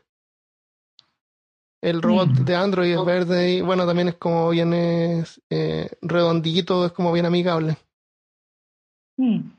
[1.82, 2.46] El robot Mm.
[2.46, 7.14] de Android es verde y bueno, también es como bien es, eh, redondito, es como
[7.14, 7.78] bien amigable.
[9.18, 9.52] Mm.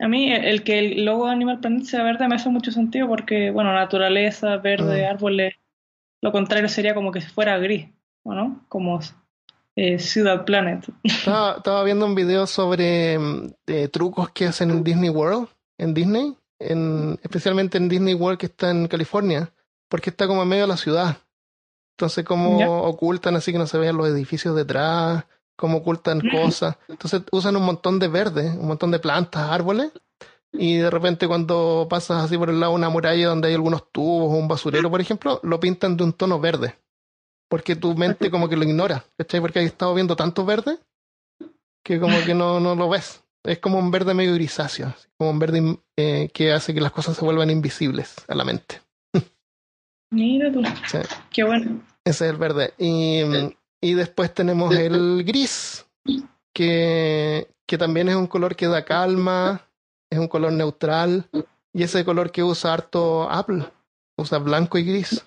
[0.00, 2.72] A mí el, el que el logo de Animal Planet sea verde me hace mucho
[2.72, 5.10] sentido porque, bueno, naturaleza, verde, Mm.
[5.10, 5.54] árboles.
[6.22, 7.86] Lo contrario sería como que fuera gris,
[8.26, 8.64] ¿o no?
[8.68, 9.00] Como
[9.76, 10.84] eh, Ciudad Planet.
[11.04, 15.94] Estaba, estaba viendo un video sobre mm, eh, trucos que hacen en Disney World, en
[15.94, 19.50] Disney, en, especialmente en Disney World que está en California,
[19.88, 21.18] porque está como en medio de la ciudad.
[21.96, 22.68] Entonces, como Ya.
[22.70, 25.24] ocultan así que no se vean los edificios detrás,
[25.56, 26.30] cómo ocultan Mm.
[26.30, 26.76] cosas.
[26.88, 29.92] Entonces, usan un montón de verde, un montón de plantas, árboles,
[30.52, 33.90] y de repente cuando pasas así por el lado de una muralla donde hay algunos
[33.92, 36.76] tubos o un basurero, por ejemplo, lo pintan de un tono verde.
[37.48, 39.40] Porque tu mente como que lo ignora, ¿cachai?
[39.40, 40.78] Porque has estado viendo tanto verde
[41.84, 43.22] que como que no, no lo ves.
[43.44, 47.16] Es como un verde medio grisáceo, como un verde eh, que hace que las cosas
[47.16, 48.80] se vuelvan invisibles a la mente.
[50.10, 50.98] Mira tú, Sí,
[51.30, 51.80] qué bueno.
[52.04, 52.74] ese es el verde.
[52.78, 55.86] Y, mm, y después tenemos el gris,
[56.52, 59.62] que, que también es un color que da calma,
[60.10, 61.28] es un color neutral,
[61.72, 63.64] y ese color que usa harto Apple,
[64.16, 65.24] usa blanco y gris.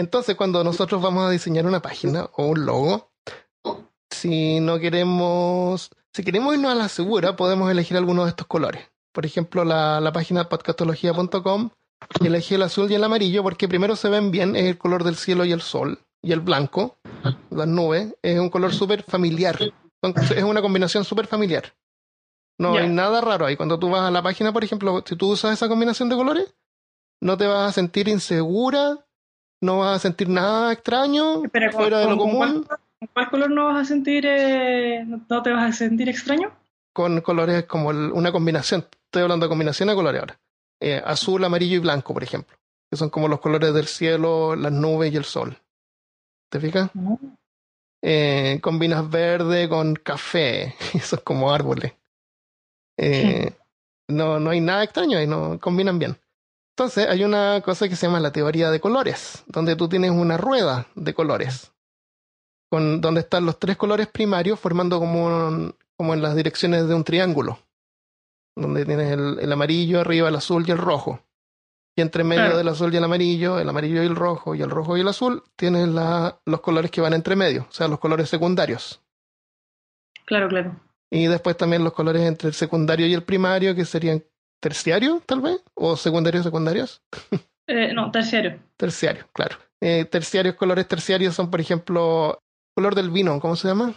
[0.00, 3.10] Entonces, cuando nosotros vamos a diseñar una página o un logo,
[4.10, 8.90] si no queremos, si queremos irnos a la segura, podemos elegir alguno de estos colores.
[9.12, 11.68] Por ejemplo, la, la página podcastología.com
[12.24, 15.16] elegí el azul y el amarillo porque primero se ven bien, es el color del
[15.16, 15.98] cielo y el sol.
[16.22, 16.96] Y el blanco,
[17.50, 19.58] las nubes, es un color súper familiar.
[20.34, 21.74] Es una combinación súper familiar.
[22.58, 23.56] No hay nada raro ahí.
[23.56, 26.54] Cuando tú vas a la página, por ejemplo, si tú usas esa combinación de colores,
[27.20, 29.06] no te vas a sentir insegura,
[29.60, 32.66] no vas a sentir nada extraño, Espera, ¿con- fuera de lo con- común,
[32.98, 36.52] ¿Con cuál color no vas a sentir, eh, no te vas a sentir extraño?
[36.92, 38.84] con colores como el- una combinación.
[39.06, 40.40] Estoy hablando de combinación de colores ahora.
[40.80, 42.56] Eh, azul, amarillo y blanco, por ejemplo.
[42.90, 45.56] Que son como los colores del cielo, las nubes y el sol.
[46.50, 46.90] ¿Te fijas?
[48.02, 50.74] Eh, combinas verde con café.
[50.94, 51.92] Eso es como árboles.
[52.98, 53.52] Eh,
[54.08, 56.16] no, no hay nada extraño ahí, no combinan bien.
[56.76, 60.36] Entonces hay una cosa que se llama la teoría de colores, donde tú tienes una
[60.36, 61.72] rueda de colores,
[62.70, 66.94] con, donde están los tres colores primarios formando como, un- como en las direcciones de
[66.94, 67.58] un triángulo,
[68.56, 71.20] donde tienes el, el amarillo arriba, el azul y el rojo.
[71.96, 72.56] Y entre medio Claro.
[72.58, 75.08] del azul y el amarillo, el amarillo y el rojo, y el rojo y el
[75.08, 79.02] azul, tienes la, los colores que van entre medio, o sea, los colores secundarios.
[80.24, 80.80] Claro, claro.
[81.10, 84.24] Y después también los colores entre el secundario y el primario, que serían
[84.60, 87.02] terciarios, tal vez, o secundarios secundarios.
[87.66, 88.58] Eh, no, terciario.
[88.76, 89.56] Terciario, claro.
[89.80, 92.38] Eh, terciarios, colores terciarios son, por ejemplo,
[92.76, 93.94] color del vino, ¿cómo se llama?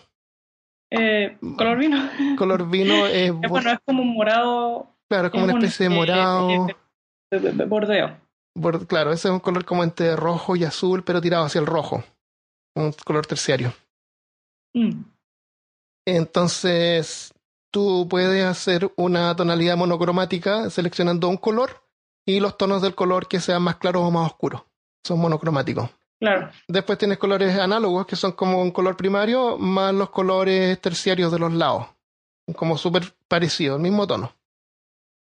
[0.91, 2.10] Eh, color vino.
[2.38, 4.95] Color vino es, bueno, es como un morado.
[5.10, 6.67] claro, es como es una un, especie de eh, morado.
[7.67, 8.17] bordeo.
[8.56, 11.65] Bord- claro, ese es un color como entre rojo y azul, pero tirado hacia el
[11.65, 12.04] rojo.
[12.76, 13.73] Un color terciario.
[14.76, 15.02] Mm,
[16.06, 17.33] Entonces,
[17.74, 21.84] tú puedes hacer una tonalidad monocromática seleccionando un color
[22.24, 24.62] y los tonos del color que sean más claros o más oscuros.
[25.04, 25.90] Son monocromáticos.
[26.20, 26.52] claro.
[26.68, 31.40] Después tienes colores análogos, que son como un color primario, más los colores terciarios de
[31.40, 31.88] los lados.
[32.56, 34.32] Como súper parecido, el mismo tono.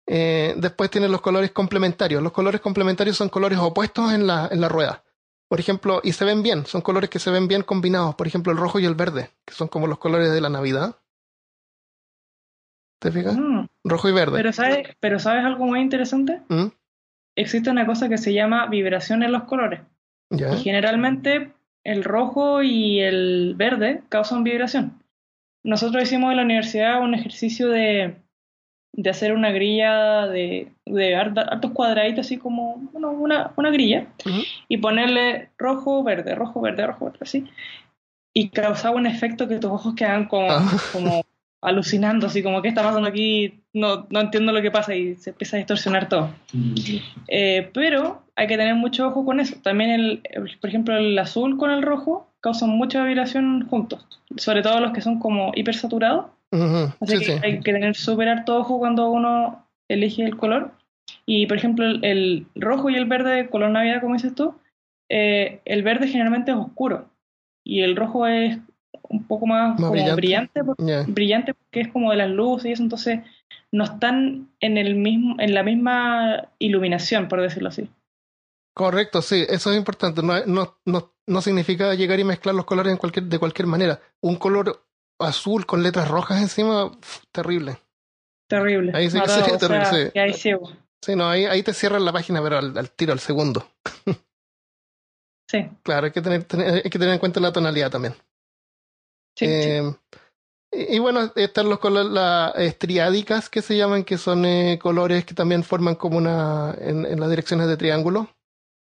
[0.06, 2.22] Eh, después tienes los colores complementarios.
[2.22, 5.04] Los colores complementarios son colores opuestos en la, en la rueda.
[5.48, 8.16] Por ejemplo, y se ven bien, son colores que se ven bien combinados.
[8.16, 10.98] Por ejemplo, el rojo y el verde, que son como los colores de la Navidad.
[13.00, 13.38] ¿Te fijas?
[13.38, 14.38] Mm, Rojo y verde.
[14.38, 16.42] Pero ¿sabes, pero ¿sabes algo muy interesante?
[16.50, 16.68] ¿Mm?
[17.36, 19.82] Existe una cosa que se llama vibración en los colores.
[20.30, 20.54] ¿Ya?
[20.54, 21.52] Y generalmente
[21.84, 25.04] el rojo y el verde causan vibración.
[25.64, 28.16] Nosotros hicimos en la universidad un ejercicio de,
[28.94, 34.42] de hacer una grilla de, de hartos cuadraditos, así como bueno, una, una grilla, Ujú.
[34.68, 37.46] y ponerle rojo, verde, rojo, verde, rojo, verde, así.
[38.34, 40.72] Y causaba un efecto que tus ojos quedaban como, Ah.
[40.92, 41.24] como
[41.66, 43.62] alucinando, así como, ¿qué está pasando aquí?
[43.74, 46.30] No, no entiendo lo que pasa y se empieza a distorsionar todo.
[47.28, 49.56] Eh, pero hay que tener mucho ojo con eso.
[49.62, 50.22] También, el,
[50.62, 54.06] por ejemplo, el azul con el rojo causan mucha vibración juntos,
[54.38, 56.28] sobre todo los que son como hipersaturados.
[56.52, 56.94] Ujú.
[57.02, 57.40] Así Sí, que sí.
[57.44, 60.72] hay que tener súper harto ojo cuando uno elige el color.
[61.26, 64.56] Y, por ejemplo, el, el rojo y el verde, color navidad, como dices tú,
[65.10, 67.10] eh, el verde generalmente es oscuro
[67.64, 68.58] y el rojo es
[69.10, 70.62] un poco más, Más como brillante.
[71.08, 73.20] brillante, porque es como de las luces y eso, entonces
[73.72, 77.90] no están en el mismo, en la misma iluminación, por decirlo así.
[78.74, 80.22] Correcto, sí, eso es importante.
[80.22, 84.00] No, no, no, no significa llegar y mezclar los colores en cualquier, de cualquier manera.
[84.22, 84.84] Un color
[85.20, 86.92] azul con letras rojas encima,
[87.32, 87.78] terrible.
[88.50, 88.92] Terrible.
[88.94, 90.12] Ahí sí que Matado, sería o sea, terrible, sí.
[90.14, 90.72] que ciego.
[91.02, 93.66] Sí, no, ahí, ahí te cierran la página, pero al, al tiro, al segundo.
[95.50, 98.16] Sí, Claro, hay que tener, tener- hay que tener en cuenta la tonalidad también.
[99.36, 99.52] Sí, sí.
[99.52, 99.94] Eh,
[100.72, 105.26] y, y bueno, están los colores, las estriádicas que se llaman, que son eh, colores
[105.26, 108.30] que también forman como una, en, en las direcciones de triángulo.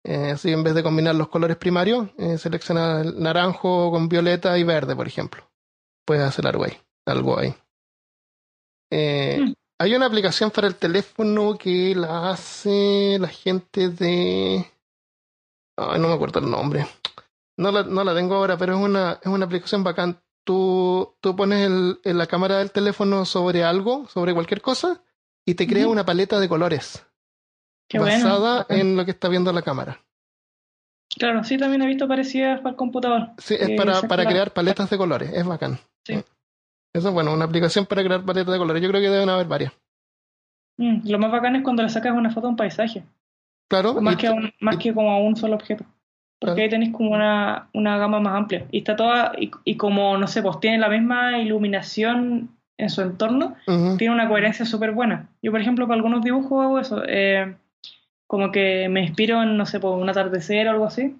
[0.05, 4.59] Eh, así en vez de combinar los colores primarios, eh, selecciona el naranjo con violeta
[4.59, 5.49] y verde, por ejemplo.
[6.05, 6.77] Puedes hacer algo ahí.
[7.07, 7.55] Algo ahí.
[8.91, 9.53] Mm.
[9.81, 14.67] Hay una aplicación para el teléfono que la hace la gente de...
[15.77, 16.87] Ay, no me acuerdo el nombre.
[17.59, 20.21] No la, no la tengo ahora, pero es una, es una aplicación bacán.
[20.45, 25.03] Tú, tú pones el, en la cámara del teléfono sobre algo, sobre cualquier cosa,
[25.47, 27.07] y te crea una paleta de colores
[27.89, 28.13] Qué bueno.
[28.25, 30.01] basada en lo que está viendo la cámara.
[31.17, 33.31] Claro, sí, también he visto parecidas para el computador.
[33.39, 35.79] Sí, es Eh, para, para crear paletas de colores, es bacán.
[36.05, 36.15] Sí.
[36.95, 38.83] Eso es bueno, una aplicación para crear paletas de colores.
[38.83, 39.73] Yo creo que deben haber varias.
[40.79, 43.05] Mm, lo más bacán es cuando le sacas una foto a un paisaje,
[43.69, 45.85] Claro, más, que, un- más y- que como a un solo objeto.
[46.47, 48.67] Porque ahí tenéis como una, una gama más amplia.
[48.71, 53.01] Y está toda, y, y como, no sé, pues tiene la misma iluminación en su
[53.01, 53.55] entorno,
[53.99, 55.29] tiene una coherencia súper buena.
[55.41, 57.03] Yo, por ejemplo, para algunos dibujos hago eso.
[57.07, 57.55] eh,
[58.27, 61.15] como que me inspiro en, no sé, por un atardecer o algo así.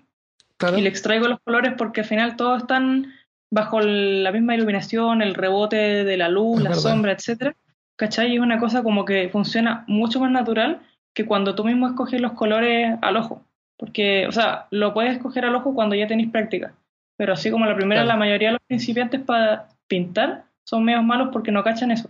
[0.57, 0.79] claro.
[0.79, 3.13] Y le extraigo los colores porque al final todos están
[3.51, 6.83] bajo la misma iluminación, el rebote de la luz, Es la verdad.
[6.83, 7.55] sombra, etcétera.
[7.97, 8.33] ¿Cachai?
[8.33, 10.81] Y es una cosa como que funciona mucho más natural
[11.15, 13.43] que cuando tú mismo escoges los colores al ojo.
[13.83, 16.73] Porque, o sea, lo puedes escoger al ojo cuando ya tenéis práctica.
[17.19, 18.17] Pero así como la primera, Claro.
[18.17, 22.09] la mayoría de los principiantes para pintar son medios malos porque no cachan eso.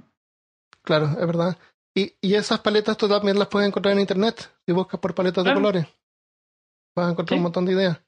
[0.83, 1.57] Claro, es verdad.
[1.95, 4.53] Y, y esas paletas tú también las puedes encontrar en internet.
[4.67, 5.87] Si buscas por paletas de colores,
[6.95, 7.39] vas a encontrar Sí.
[7.39, 8.01] un montón de ideas.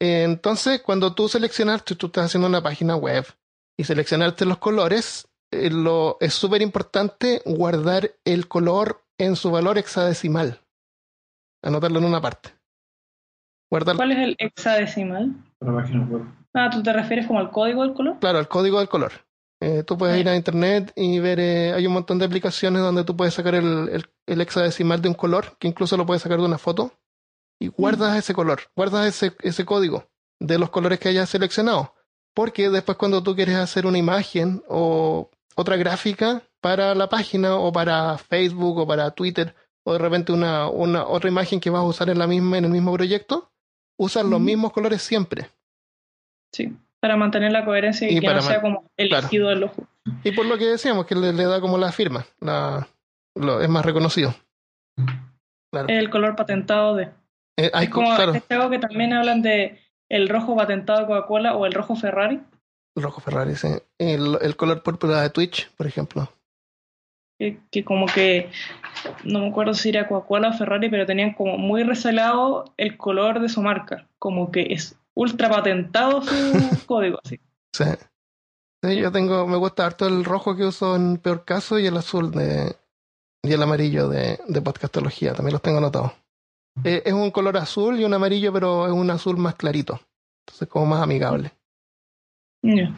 [0.00, 3.26] Entonces, cuando tú seleccionaste, tú estás haciendo una página web
[3.78, 9.76] y seleccionaste los colores, eh, lo, es súper importante guardar el color en su valor
[9.78, 10.60] hexadecimal.
[11.62, 12.53] Anotarlo en una parte.
[13.70, 15.32] Guardar, ¿Cuál es el hexadecimal?
[15.58, 16.22] Página web.
[16.52, 18.18] Ah, ¿tú te refieres como al código del color?
[18.20, 19.12] claro, el código del color.
[19.60, 23.04] Eh, tú puedes ir a internet y ver, eh, hay un montón de aplicaciones donde
[23.04, 26.38] tú puedes sacar el, el, el hexadecimal de un color, que incluso lo puedes sacar
[26.38, 26.92] de una foto,
[27.58, 30.04] y guardas ese color, guardas ese, ese código
[30.40, 31.94] de los colores que hayas seleccionado.
[32.34, 37.72] Porque después cuando tú quieres hacer una imagen o otra gráfica para la página o
[37.72, 41.86] para Facebook o para Twitter o de repente una, una otra imagen que vas a
[41.86, 43.52] usar en la misma en el mismo proyecto,
[43.98, 45.50] usas los mismos colores siempre.
[46.52, 49.86] Sí, para mantener la coherencia y, Y que no sea como elegido el ojo.
[50.22, 52.86] Y por lo que decíamos, que le, le da como la firma, la,
[53.36, 54.34] lo, es más reconocido.
[55.72, 55.88] Claro.
[55.88, 57.10] El color patentado de.
[57.58, 59.80] Eh, hay Es co- como claro, este que también hablan de
[60.10, 62.40] el rojo patentado de Coca-Cola o el rojo Ferrari.
[62.96, 63.68] el rojo Ferrari, sí.
[63.98, 66.28] El, el color púrpura de Twitch, por ejemplo.
[67.38, 68.50] Que, que como que
[69.24, 73.40] no me acuerdo si era Coca-Cola o Ferrari, pero tenían como muy resalado el color
[73.40, 76.32] de su marca, como que es ultra patentado su
[76.86, 77.40] código, así.
[77.72, 77.84] Sí.
[78.82, 81.96] Sí, yo tengo, me gusta harto el rojo que uso en peor caso y el
[81.96, 82.76] azul de
[83.42, 86.12] y el amarillo de, de podcastología, también los tengo anotados.
[86.82, 90.00] Eh, es un color azul y un amarillo, pero es un azul más clarito.
[90.46, 91.52] Entonces como más amigable.
[92.62, 92.94] Ya.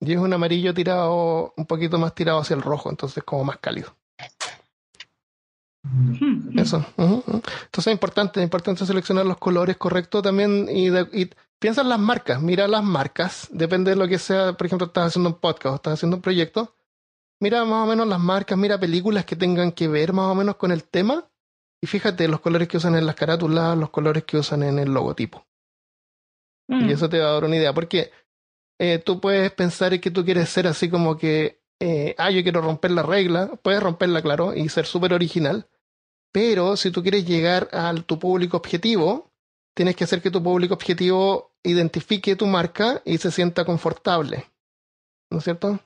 [0.00, 3.58] Y es un amarillo tirado, un poquito más tirado hacia el rojo, entonces como más
[3.58, 3.96] cálido.
[5.82, 6.58] Hmm.
[6.58, 6.84] Eso.
[6.96, 11.90] Entonces es importante, es importante seleccionar los colores correctos también y, de- y piensa en
[11.90, 15.36] las marcas, mira las marcas, depende de lo que sea, por ejemplo, estás haciendo un
[15.36, 16.74] podcast o estás haciendo un proyecto,
[17.40, 20.56] mira más o menos las marcas, mira películas que tengan que ver más o menos
[20.56, 21.28] con el tema
[21.82, 24.90] y fíjate los colores que usan en las carátulas, los colores que usan en el
[24.92, 25.46] logotipo.
[26.68, 26.88] Mm.
[26.88, 28.10] Y eso te va a dar una idea, porque
[28.78, 32.60] eh, tú puedes pensar que tú quieres ser así como que, eh, ah, yo quiero
[32.60, 35.68] romper la regla, puedes romperla, claro, y ser súper original,
[36.32, 39.30] pero si tú quieres llegar a tu público objetivo,
[39.74, 44.46] tienes que hacer que tu público objetivo identifique tu marca y se sienta confortable,
[45.30, 45.80] ¿no es cierto?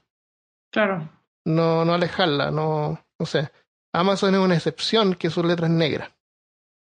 [0.72, 1.08] Claro.
[1.44, 3.50] No, no alejarla, no, no sé.
[3.92, 6.10] Amazon es una excepción que sus letras negras,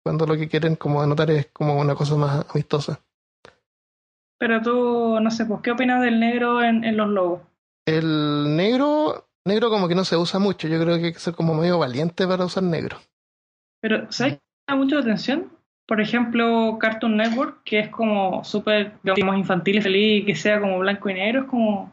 [0.04, 3.00] cuando lo que quieren como anotar es como una cosa más amistosa.
[4.38, 7.40] Pero tú, no sé, pues, ¿qué opinas del negro en, en los logos?
[7.86, 10.68] El negro, negro como que no se usa mucho.
[10.68, 12.98] Yo creo que hay que ser como medio valiente para usar negro.
[13.80, 15.50] Pero, ¿sabes qué me llama mucho la atención?
[15.86, 20.78] Por ejemplo, Cartoon Network, que es como súper, digamos, infantil y feliz, que sea como
[20.78, 21.92] blanco y negro, es como...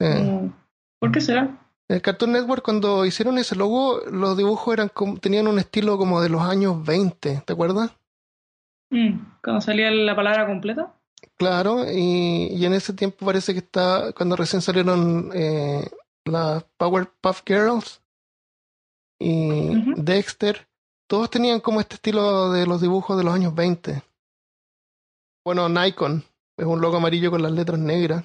[0.00, 0.52] Eh, como-
[0.98, 1.50] ¿Por qué será?
[1.86, 6.22] El Cartoon Network cuando hicieron ese logo, los dibujos eran como, tenían un estilo como
[6.22, 7.94] de los años 20, ¿te acuerdas?
[8.90, 10.94] Mm, Cuando salía la palabra completa.
[11.44, 15.86] Claro, y, y en ese tiempo parece que está, cuando recién salieron eh,
[16.24, 18.00] las Powerpuff Girls
[19.20, 19.92] y.
[20.02, 20.66] Dexter,
[21.06, 24.02] todos tenían como este estilo de los dibujos de los años 20.
[25.44, 26.24] Bueno, Nikon
[26.56, 28.24] es un logo amarillo con las letras negras.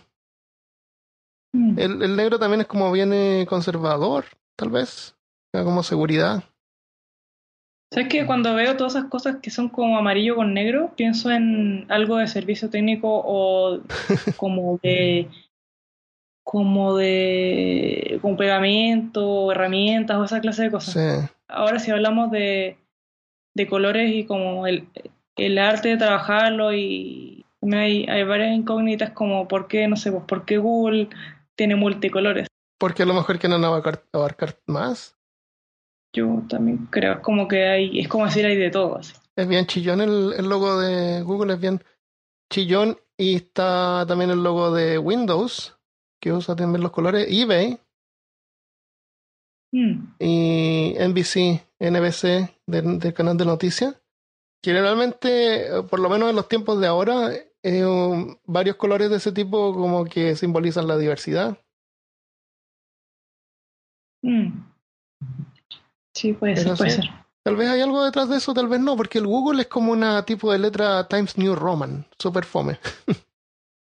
[1.52, 1.78] Mm.
[1.78, 5.14] El, el negro también es como viene conservador, tal vez,
[5.52, 6.46] como seguridad.
[7.92, 11.86] ¿Sabes que cuando veo todas esas cosas que son como amarillo con negro, pienso en
[11.90, 13.80] algo de servicio técnico o
[14.38, 15.28] como de
[16.44, 20.94] como de como pegamento, herramientas o esa clase de cosas.
[20.94, 21.34] Sí.
[21.48, 22.78] Ahora si hablamos de,
[23.56, 24.88] de colores y como el,
[25.36, 30.24] el arte de trabajarlo y hay, hay varias incógnitas como por qué, no sé, pues
[30.26, 31.10] por qué Google
[31.56, 32.48] tiene multicolores.
[32.80, 35.19] Porque a lo mejor quieren abarcar, abarcar más.
[36.14, 38.98] Yo también creo como que hay, es como decir hay de todo.
[38.98, 39.14] así.
[39.36, 41.82] Es bien chillón el, el logo de Google, es bien
[42.52, 42.98] chillón.
[43.18, 45.78] Y está también el logo de Windows,
[46.22, 47.80] que usa también los colores eBay
[49.72, 50.16] Mm.
[50.20, 54.02] y NBC, NBC del, del canal de noticias.
[54.64, 57.30] Generalmente, por lo menos en los tiempos de ahora,
[57.62, 61.58] eh, um, varios colores de ese tipo como que simbolizan la diversidad.
[64.24, 64.64] Mm.
[66.20, 67.02] Sí, puede ser, puede sí.
[67.02, 67.10] ser.
[67.44, 69.92] Tal vez hay algo detrás de eso, tal vez no, porque el Google es como
[69.94, 72.78] una tipo de letra Times New Roman, super fome.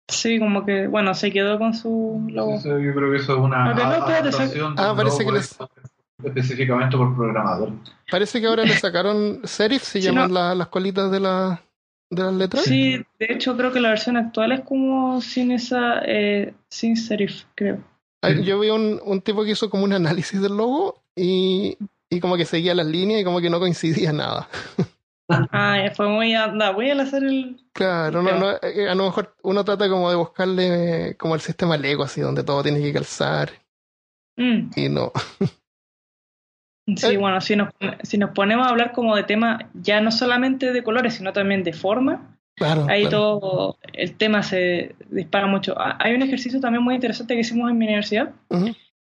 [0.10, 2.56] Sí, como que, bueno, se quedó con su logo.
[2.56, 5.32] Eso, yo creo que eso es una Ok, no, a- espérate, adaptación Ah, parece que
[5.32, 5.58] les-
[6.24, 7.72] específicamente por programador.
[8.12, 10.34] Parece que ahora le sacaron serif, se Sí, llaman no.
[10.40, 11.62] la- las colitas de, la,
[12.10, 12.64] de las letras.
[12.66, 17.44] Sí, de hecho creo que la versión actual es como sin esa, eh, sin serif,
[17.56, 17.80] creo.
[18.44, 21.78] Yo vi un, un tipo que hizo como un análisis del logo y,
[22.14, 24.48] y como que seguía las líneas y como que no coincidía nada.
[25.30, 27.58] Ah, fue muy, anda, voy a hacer el...
[27.72, 31.42] Claro, no, no, eh, a lo mejor uno trata como de buscarle eh, como el
[31.42, 33.50] sistema Lego, así, donde todo tiene que calzar
[34.36, 35.12] Mm, y no.
[36.98, 37.18] sí, Eh.
[37.18, 37.70] bueno, si nos,
[38.04, 41.64] si nos ponemos a hablar como de tema ya no solamente de colores, sino también
[41.64, 43.18] de forma, Claro, ahí claro.
[43.40, 45.74] todo el tema se dispara mucho.
[45.80, 48.34] Ah, Hay un ejercicio también muy interesante que hicimos en mi universidad,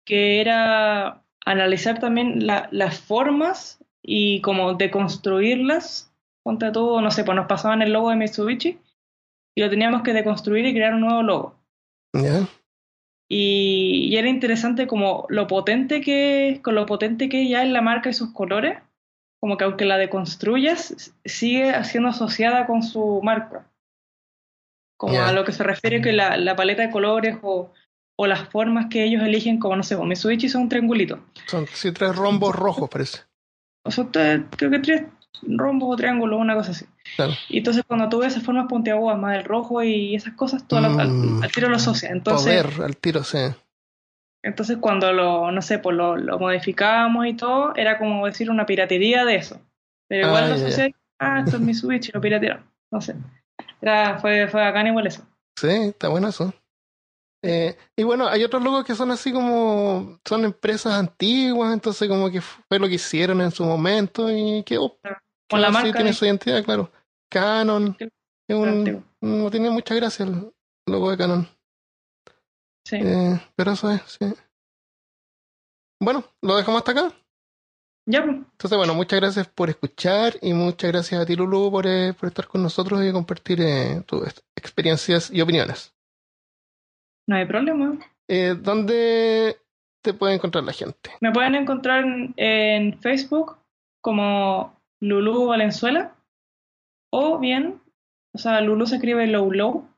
[0.05, 6.12] que era analizar también la- las formas y como deconstruirlas.
[6.42, 8.78] Ponte todo, no sé, pues nos pasaban el logo de Mitsubishi
[9.55, 11.55] y lo teníamos que deconstruir y crear un nuevo logo.
[13.28, 17.70] Y, y era interesante como lo potente que es, con lo potente que ya es
[17.70, 18.78] la marca y sus colores,
[19.40, 23.66] como que aunque la deconstruyas, sigue siendo asociada con su marca.
[24.97, 27.72] Como a lo que se refiere que la, la paleta de colores o,
[28.18, 31.20] o las formas que ellos eligen, como no sé, pues Mitsubishi son un triangulito.
[31.46, 33.20] Son sí, tres rombos rojos, parece.
[33.84, 35.02] O sea, te- creo que tres,
[35.42, 36.86] rombos o triángulos, una cosa así.
[37.16, 37.32] Claro.
[37.48, 40.76] Y entonces cuando tú ves esas formas puntiagudas, más el rojo y esas cosas, tú
[40.76, 41.42] al, al- Mm.
[41.42, 42.10] al tiro lo asocias.
[42.10, 43.38] Entonces, Poder al tiro, sí.
[44.42, 48.64] entonces cuando lo, no sé, pues lo, lo modificábamos y todo, era como decir una
[48.66, 49.60] piratería de eso.
[50.08, 52.64] Pero igual Ah, lo asocié, ah, esto es mi Switch y lo piratearon.
[52.90, 53.14] No sé.
[53.82, 55.22] Era, fue, fue bacán igual eso.
[55.58, 56.52] Sí, está bueno eso.
[57.47, 62.30] Eh, y bueno, hay otros logos que son así como, son empresas antiguas, entonces como
[62.30, 64.99] que fue lo que hicieron en su momento y quedó.
[65.49, 66.90] Con la marca tiene de- su identidad, claro.
[67.30, 70.53] Canon, es un, no tiene mucha gracia el
[70.86, 71.49] logo de Canon.
[72.84, 72.97] Sí.
[73.01, 74.32] Eh, pero eso es, sí.
[76.01, 77.12] Bueno, lo dejamos hasta acá.
[78.09, 78.36] Ya, pues.
[78.36, 82.28] Entonces, bueno, muchas gracias por escuchar y muchas gracias a ti, Lulu, por, eh, por
[82.28, 84.22] estar con nosotros y compartir eh, tus
[84.55, 85.95] experiencias y opiniones.
[87.26, 87.98] No hay problema.
[88.28, 89.56] Eh, ¿Dónde
[90.02, 91.10] te puede encontrar la gente?
[91.20, 93.56] Me pueden encontrar en, en Facebook
[94.00, 96.14] como Lulu Valenzuela
[97.10, 97.80] o bien,
[98.34, 99.88] o sea, Lulu se escribe Low Low,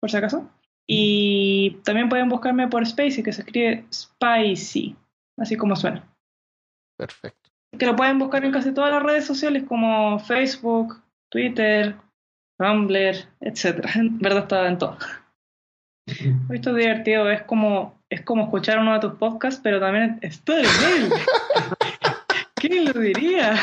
[0.00, 0.48] por si acaso.
[0.86, 4.96] Y también pueden buscarme por Spacey, que se escribe Spicy,
[5.38, 6.06] así como suena.
[6.98, 7.50] Perfecto.
[7.78, 11.96] Que lo pueden buscar en casi todas las redes sociales como Facebook, Twitter,
[12.58, 13.86] Tumblr, etc.
[13.96, 14.98] En verdad está en todo.
[16.06, 20.58] Esto es divertido, es como, es como escuchar uno de tus podcasts, pero también está
[20.60, 21.12] en él.
[22.54, 23.58] ¿Quién lo diría?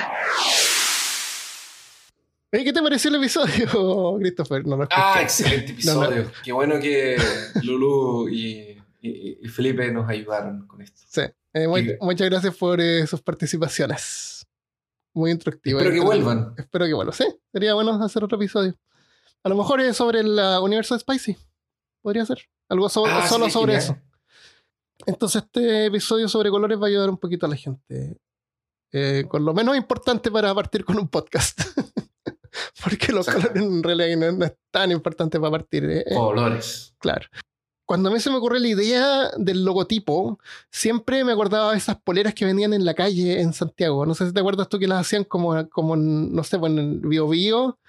[2.52, 4.66] ¿Qué te pareció el episodio, Christopher?
[4.66, 4.88] No lo.
[4.92, 6.04] Ah, excelente No, no.
[6.04, 6.32] episodio.
[6.44, 7.18] Qué bueno que
[7.64, 11.02] Lulu y, y- y Felipe nos ayudaron con esto.
[11.08, 11.22] Sí.
[11.54, 11.98] Eh.
[12.02, 14.46] Muchas gracias por eh, sus participaciones.
[15.14, 15.80] Muy instructivo.
[15.80, 16.54] Espero que vuelvan.
[16.58, 17.14] Espero que vuelvan.
[17.16, 18.76] Sí, sería bueno hacer otro episodio.
[19.44, 21.38] A lo mejor es sobre el uh, universo de Spicy.
[22.02, 22.40] Podría ser.
[22.70, 23.96] Algo Ah, solo sí, sobre genial.
[23.98, 23.98] eso.
[25.06, 28.18] Entonces, este episodio sobre colores va a ayudar un poquito a la gente.
[28.94, 31.60] Eh, con lo menos importante para partir con un podcast.
[32.84, 33.50] Porque los Exacto.
[33.50, 35.86] colores en realidad no, es tan importante para partir.
[35.86, 36.94] eh, eh, Colores.
[37.00, 37.28] Claro.
[37.86, 40.40] Cuando a mí se me ocurrió la idea del logotipo,
[40.70, 44.06] siempre me acordaba de esas poleras que vendían en la calle en Santiago.
[44.06, 46.72] No sé si te acuerdas tú que las hacían como, como en, no sé, pues
[46.72, 47.80] en el Bio Bio,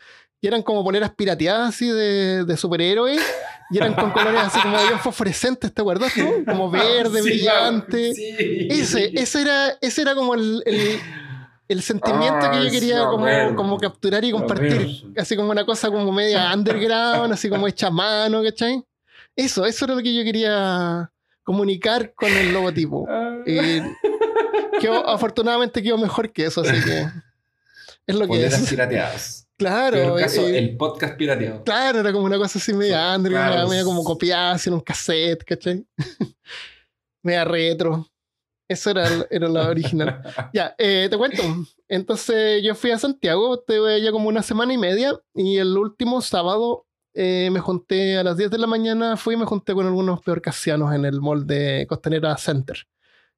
[0.43, 3.23] y eran como poleras pirateadas así de, de superhéroes,
[3.71, 6.45] y eran con colores así como bien fosforescentes, ¿te acuerdas tú?
[6.45, 8.13] Como verde, Sí, brillante.
[8.15, 8.67] sí.
[8.69, 10.99] Ese, ese era, ese era como el, el,
[11.69, 13.27] el sentimiento que yo quería como,
[13.57, 15.05] como capturar y compartir.
[15.17, 18.85] Así como una cosa como media underground, así como hecha a mano, ¿cachai?
[19.37, 21.11] Eso, eso era lo que yo quería
[21.45, 23.07] comunicar con el logotipo.
[23.09, 23.39] Ah.
[23.47, 23.81] Y
[24.81, 27.07] quedó- afortunadamente quedó mejor que eso, así que
[28.07, 28.69] es lo que Poleras es.
[28.69, 29.42] pirateadas.
[29.63, 31.63] Claro, Peor caso, eh, el podcast pirateado.
[31.65, 33.69] claro, era como una cosa así media underground, Claro.
[33.69, 35.85] media como copiada así en un cassette, ¿cachai?
[37.23, 38.07] media retro.
[38.69, 40.23] Eso era, el- era la original.
[40.55, 41.43] Ya, eh, te cuento.
[41.89, 46.21] Entonces yo fui a Santiago, estuve ya como una semana y media, y el último
[46.23, 49.87] sábado eh, me junté a las 10 de la mañana, fui y me junté con
[49.87, 52.79] algunos peorcasianos en el mall de Costanera Center,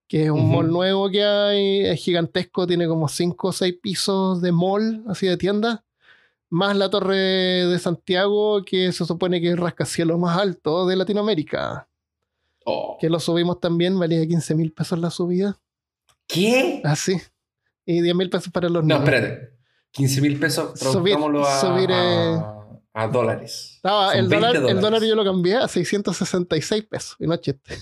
[0.06, 0.48] que es un Ujú.
[0.52, 5.26] mall nuevo que hay, es gigantesco, tiene como 5 o 6 pisos de mall, así
[5.26, 5.84] de tienda,
[6.50, 10.96] más la torre de Santiago, que se supone que es el rascacielos más alto de
[10.96, 11.88] Latinoamérica,
[12.66, 12.96] Oh.
[12.98, 15.58] que lo subimos también, valía 15 mil pesos la subida,
[16.26, 16.80] ¿Qué?
[16.84, 17.20] así,
[17.84, 19.08] y 10 mil pesos para los No, niños.
[19.08, 19.50] espérate.
[19.90, 21.14] 15 mil pesos, Subir-
[21.46, 23.78] a, subir, eh, a, a dólares.
[23.82, 27.76] Son el, 20 dólar, el dólar yo lo cambié a 666 pesos, y no chiste.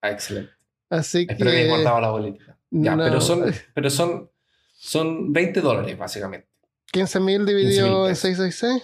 [0.00, 0.52] Ah, excelente.
[0.88, 1.34] Así que...
[1.34, 2.58] Espero que hayas guardado la boletita.
[2.70, 3.44] Ya, no, pero son,
[3.74, 4.30] pero son,
[4.72, 6.48] son 20 dólares, básicamente.
[6.92, 8.18] 15 mil 15.000 dividido en pesos.
[8.20, 8.82] 666.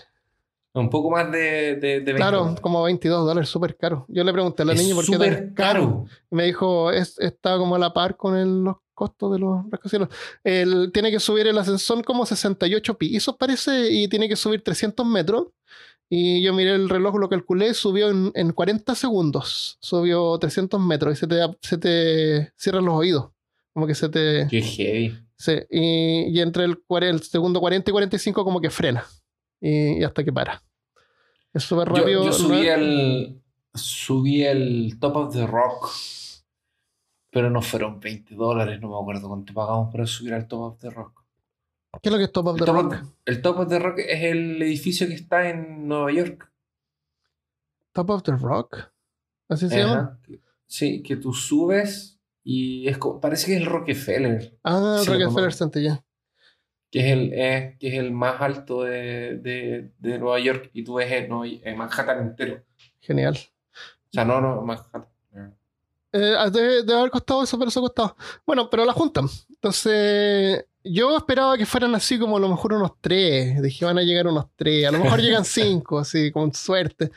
[0.74, 4.04] Un poco más de, de, de 20 Claro, como 22 dólares, súper caro.
[4.08, 6.04] Yo le pregunté a la Es niña por qué tan súper caro.
[6.30, 9.64] Y me dijo, es, está como a la par con el- los costos de los
[9.70, 10.08] rascacielos.
[10.44, 15.06] Él tiene que subir el ascensor como 68 pisos, parece, y tiene que subir 300
[15.06, 15.46] metros.
[16.10, 19.76] Y yo miré el reloj, lo calculé, subió en, en 40 segundos.
[19.80, 23.30] Subió 300 metros y se te, se te cierran los oídos.
[23.72, 24.46] Como que se te...
[24.50, 25.18] Qué heavy.
[25.38, 29.04] Sí, y, y entre el, el segundo 40 y 45 como que frena.
[29.60, 30.62] Y, y hasta que para.
[31.54, 32.24] Es súper Yo, rápido.
[32.24, 33.42] yo subí, no- el,
[33.74, 35.90] subí el Top of the Rock,
[37.30, 40.78] pero no fueron 20 dólares, no me acuerdo cuánto pagamos para subir al Top of
[40.80, 41.24] the Rock.
[42.02, 42.92] ¿Qué es lo que es Top of El the Top, Rock?
[42.92, 46.50] of, el Top of the Rock es el edificio que está en Nueva York.
[47.92, 48.76] Top of the Rock.
[49.48, 49.88] ¿Así se Ajá.
[49.94, 50.20] llama?
[50.66, 52.17] Sí, que tú subes
[52.50, 56.02] y es como- parece que es el Rockefeller, Ah, Rockefeller ya.
[56.90, 60.82] que es el, eh, que es el más alto de, de, de Nueva York y
[60.82, 62.64] tú ves Nueva- en Manhattan entero.
[63.00, 63.36] Genial.
[63.36, 65.06] O sea, no, no, Manhattan.
[66.10, 68.16] Eh, debe, debe haber costado eso, pero eso ha costado.
[68.46, 69.26] Bueno, pero la juntan.
[69.50, 73.60] Entonces, yo esperaba que fueran así como a lo mejor unos tres.
[73.62, 74.86] Dije, van a llegar unos tres.
[74.86, 77.10] A lo mejor llegan cinco, así, con suerte.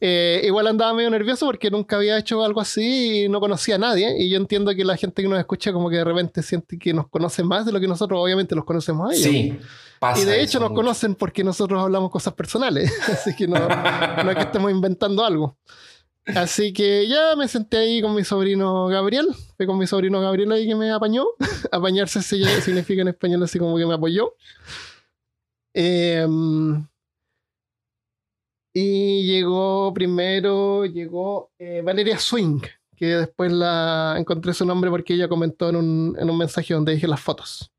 [0.00, 3.78] Eh, igual andaba medio nervioso porque nunca había hecho algo así y no conocía a
[3.78, 4.16] nadie.
[4.22, 6.92] Y yo entiendo que la gente que nos escucha como que de repente siente que
[6.94, 9.24] nos conoce más de lo que nosotros obviamente los conocemos a ellos.
[9.24, 9.58] Sí,
[9.98, 10.82] pasa Y de hecho nos mucho.
[10.82, 12.92] conocen porque nosotros hablamos cosas personales.
[13.08, 15.56] Así que no, no es que estemos inventando algo.
[16.34, 19.28] Así que ya me senté ahí con mi sobrino Gabriel.
[19.56, 21.26] Fue con mi sobrino Gabriel ahí que me apañó.
[21.72, 24.34] Apañarse significa en español así como que me apoyó.
[25.74, 26.86] Em,
[28.72, 32.60] y llegó primero, llegó eh, Valeria Swing,
[32.96, 36.92] que después la encontré su nombre porque ella comentó en un, en un mensaje donde
[36.92, 37.72] dije las fotos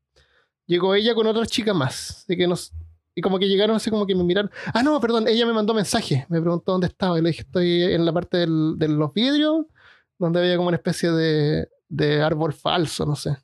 [0.70, 2.22] llegó ella con otra chica más.
[2.22, 2.72] Así que nos,
[3.20, 4.50] y como que llegaron así como que me miraron.
[4.72, 6.26] Ah, no, perdón, ella me mandó mensaje.
[6.30, 7.18] Me preguntó dónde estaba.
[7.18, 9.66] Y le dije, estoy en la parte del- de los vidrios,
[10.18, 13.36] donde había como una especie de, de árbol falso, no sé.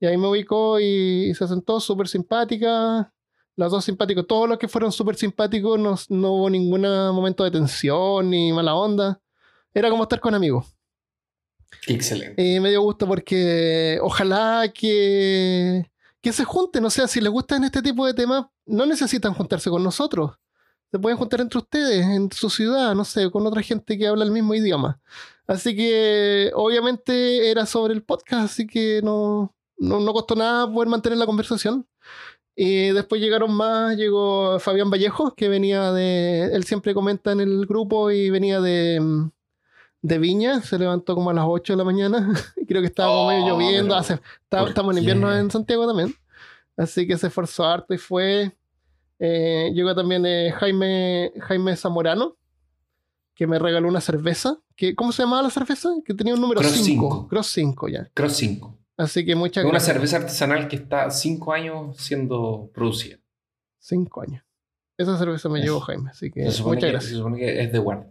[0.00, 3.12] Y ahí me ubicó y, y se sentó súper simpática.
[3.54, 4.26] Las dos simpáticos.
[4.26, 8.74] Todos los que fueron súper simpáticos, no, no hubo ningún momento de tensión ni mala
[8.74, 9.20] onda.
[9.72, 10.66] Era como estar con amigos.
[11.86, 12.42] Excelente.
[12.42, 15.90] Y me dio gusto porque ojalá que,
[16.22, 16.84] que se junten.
[16.84, 20.32] O sea, si les gustan este tipo de temas, no necesitan juntarse con nosotros.
[20.90, 24.24] Se pueden juntar entre ustedes, en su ciudad, no sé, con otra gente que habla
[24.24, 25.00] el mismo idioma.
[25.46, 30.88] Así que, obviamente, era sobre el podcast, así que no, no, no costó nada poder
[30.88, 31.86] mantener la conversación.
[32.54, 37.66] Y después llegaron más, llegó Fabián Vallejo, que venía de, él siempre comenta en el
[37.66, 39.30] grupo y venía de, mm,
[40.02, 42.32] de Viña, se levantó como a las 8 de la mañana,
[42.68, 45.50] creo que estaba como medio Oh, lloviendo, pero, hace, está- ¿por estamos en invierno en
[45.50, 46.14] Santiago también,
[46.76, 48.56] así que se esforzó harto y fue.
[49.24, 52.36] Eh, llegó también eh, Jaime, Jaime Zamorano,
[53.34, 55.90] que me regaló una cerveza, que, ¿cómo se llamaba la cerveza?
[56.04, 57.28] Que tenía un número Cross 5, cinco.
[57.28, 58.10] Cross 5 ya.
[58.14, 58.78] Cross 5.
[58.96, 59.92] Así que muchas una gracias.
[59.94, 63.18] cerveza artesanal que está 5 años siendo producida.
[63.78, 64.44] 5 años.
[64.98, 67.04] Esa cerveza me llevó Jaime, así que muchas que, gracias.
[67.10, 68.10] se supone que es de guarda.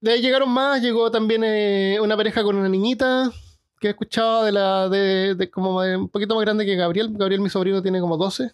[0.00, 3.32] De ahí llegaron más, llegó también eh, una pareja con una niñita
[3.80, 7.10] que he escuchado de la de, de como de un poquito más grande que Gabriel.
[7.12, 8.52] Gabriel, mi sobrino, tiene como 12.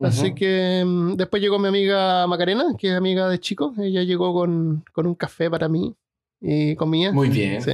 [0.00, 3.74] Así que mm, después llegó mi amiga Macarena, que es amiga de chico.
[3.78, 5.94] Ella llegó con, con un café para mí
[6.40, 7.12] y comía.
[7.12, 7.62] Muy bien.
[7.62, 7.72] Sí.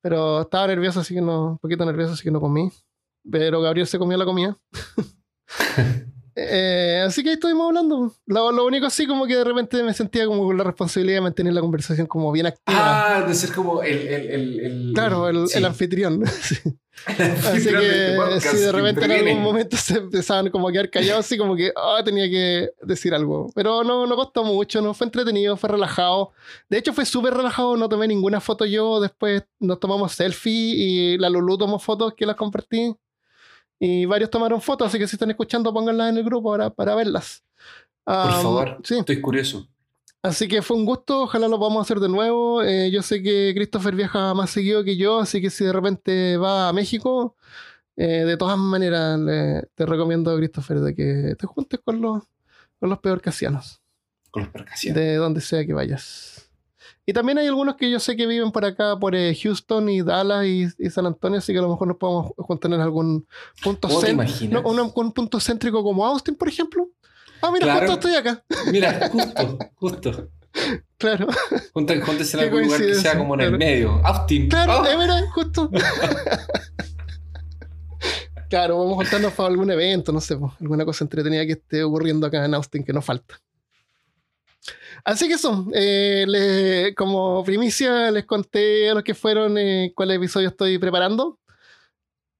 [0.00, 2.70] Pero estaba nervioso, así que no, un poquito nervioso, así que no comí.
[3.30, 4.56] Pero Gabriel se comió la comida.
[6.38, 8.12] Eh, así que ahí estuvimos hablando.
[8.26, 11.20] Lo, lo único así como que de repente me sentía como con la responsabilidad de
[11.22, 13.16] mantener la conversación como bien activa.
[13.16, 13.96] Ah, de ser como el.
[14.06, 15.64] el, el, el- claro, el, sí.
[15.64, 16.22] anfitrión.
[16.42, 16.56] Sí.
[17.06, 20.72] Así de este que si de que repente en algún momento se empezaban como a
[20.72, 23.50] quedar callados, así como que ah, tenía que decir algo.
[23.54, 26.32] Pero no, no costó mucho, no fue entretenido, fue relajado.
[26.68, 28.98] De hecho, fue súper relajado, no tomé ninguna foto yo.
[29.00, 32.94] Después nos tomamos selfie y la Lulu tomó fotos que las compartí.
[33.78, 36.94] Y varios tomaron fotos, así que si están escuchando, pónganlas en el grupo para, para
[36.94, 37.44] verlas.
[38.04, 39.68] Por favor, Sí, estoy curioso.
[40.22, 42.62] Así que fue un gusto, ojalá lo podamos hacer de nuevo.
[42.62, 46.36] Eh, yo sé que Christopher viaja más seguido que yo, así que si de repente
[46.36, 47.36] va a México,
[47.96, 52.22] eh, de todas maneras le- te recomiendo, Christopher, de que te juntes con los,
[52.80, 53.80] con los peor casianos,
[54.30, 55.00] Con los percaciones.
[55.00, 56.45] de donde sea que vayas.
[57.08, 60.02] Y también hay algunos que yo sé que viven por acá, por eh, Houston y
[60.02, 62.32] Dallas y, y San Antonio, así que a lo mejor nos podemos
[62.64, 63.28] en algún
[63.62, 64.52] punto ¿Cómo te céntrico.
[64.52, 66.88] No, un, un punto céntrico como Austin, por ejemplo.
[67.40, 67.86] Ah, mira, Claro.
[67.92, 68.42] justo estoy acá.
[68.72, 70.28] Mira, justo, justo.
[70.98, 71.26] Claro.
[71.74, 74.00] Júntense en algún lugar que sea como en el medio.
[74.04, 74.48] Austin.
[74.48, 74.86] Claro, Oh.
[74.86, 75.70] eh, mira, justo.
[78.48, 82.26] claro, vamos a juntarnos para algún evento, no sé, alguna cosa entretenida que esté ocurriendo
[82.26, 83.36] acá en Austin que nos falta.
[85.04, 90.48] Así que eso, eh, como primicia les conté a los que fueron eh, cuál episodio
[90.48, 91.38] estoy preparando.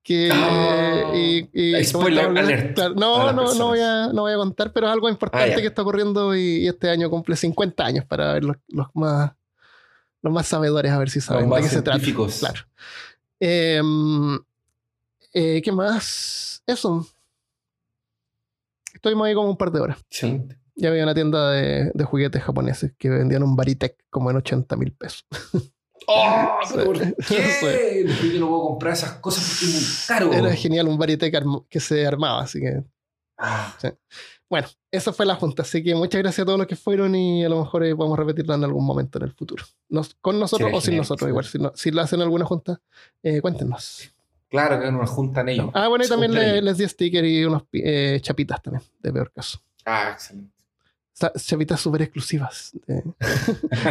[0.03, 1.13] Que, Ah.
[1.15, 4.87] y, y- Spoiler alert claro, no, no, no, voy a, no voy a contar, pero
[4.87, 8.35] es algo importante Ah, que está ocurriendo y, y este año cumple 50 años para
[8.35, 9.33] ver los, los más
[10.23, 12.05] los más sabedores a ver si saben de qué se trata.
[12.41, 12.61] Claro.
[13.41, 13.81] Eh,
[15.33, 16.63] eh, ¿Qué más?
[16.67, 17.07] Eso.
[18.95, 19.99] Estuvimos ahí como un par de horas.
[20.11, 20.59] Excelente.
[20.77, 24.77] Ya había una tienda de, de juguetes japoneses que vendían un Baritec como en 80
[24.77, 25.25] mil pesos.
[26.09, 26.59] ¡Oh!
[26.69, 26.75] Sí.
[26.85, 27.15] ¿Por Sí.
[27.29, 28.07] qué?
[28.35, 30.33] Yo no puedo comprar esas cosas porque es muy caro.
[30.33, 32.85] Era genial un Baritec que se armaba, así que
[33.39, 33.77] Ah,
[34.49, 37.45] Bueno, esa fue la junta, así que muchas gracias a todos los que fueron y
[37.45, 39.65] a lo mejor eh, podemos repetirla en algún momento en el futuro.
[39.91, 41.45] Nos- con nosotros o sin nosotros, igual.
[41.45, 42.81] Si, no, si la hacen alguna junta,
[43.23, 44.11] eh, cuéntenos.
[44.49, 45.71] claro que nos juntan ellos.
[45.75, 46.65] Ah, bueno, y también juntan le- ellos.
[46.65, 49.61] les di sticker y unos eh, chapitas también, de peor caso.
[49.85, 50.53] Ah, excelente.
[51.37, 52.73] Chapitas súper exclusivas.
[52.89, 53.03] eh.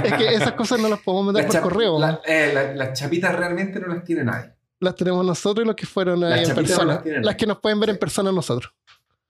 [0.03, 1.97] es que esas cosas no las podemos mandar Las por correo.
[1.99, 4.51] la- eh, la- las chapitas realmente no las tiene nadie.
[4.79, 7.01] las tenemos nosotros y los que fueron Las ahí en chapitas persona.
[7.03, 7.25] las.
[7.25, 8.71] Las que nos pueden ver en persona nosotros.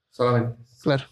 [0.09, 0.57] Solamente.
[0.83, 1.05] Claro.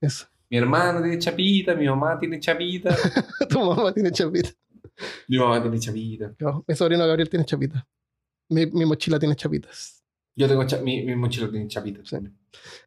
[0.00, 0.26] Eso.
[0.50, 2.94] Mi hermano tiene chapita, mi mamá tiene chapita,
[3.48, 4.50] tu mamá tiene chapita.
[5.28, 6.32] mi mamá tiene chapita.
[6.40, 7.86] No, mi sobrino Gabriel tiene chapita.
[8.48, 9.95] Mi, mi mochila tiene chapitas.
[10.36, 12.08] Yo tengo mi, mi mochila tiene chapitas.
[12.08, 12.16] Sí.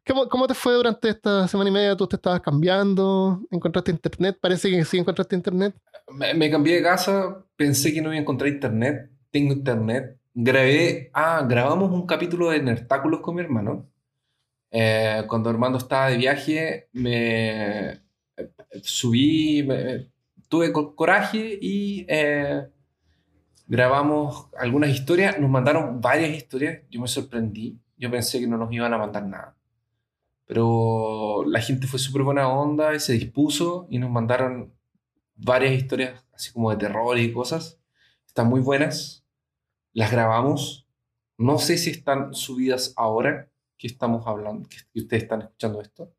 [0.06, 1.96] ¿Cómo, ¿Cómo te fue durante esta semana y media?
[1.96, 3.42] ¿Tú te estabas cambiando?
[3.50, 4.38] ¿Encontraste internet?
[4.40, 5.74] Parece que sí encontraste internet.
[6.12, 9.10] Me, me cambié de casa, pensé que no iba a encontrar internet.
[9.32, 10.16] Tengo internet.
[10.32, 13.90] Grabé, ah, grabamos un capítulo de Nertáculos con mi hermano.
[14.70, 18.00] Eh, cuando Armando estaba de viaje, me eh,
[18.82, 20.08] subí, me-
[20.48, 22.68] tuve co- coraje y eh,
[23.70, 25.38] grabamos algunas historias.
[25.38, 26.82] Nos mandaron varias historias.
[26.90, 27.80] Yo me sorprendí.
[27.96, 29.56] Yo pensé que no nos iban a mandar nada.
[30.44, 34.74] Pero la gente fue súper buena onda y se dispuso y nos mandaron
[35.36, 37.78] varias historias así como de terror y cosas.
[38.26, 39.24] Están muy buenas.
[39.92, 40.88] Las grabamos.
[41.38, 43.48] No sé si están subidas ahora
[43.78, 46.12] que estamos hablando, que ustedes están escuchando esto.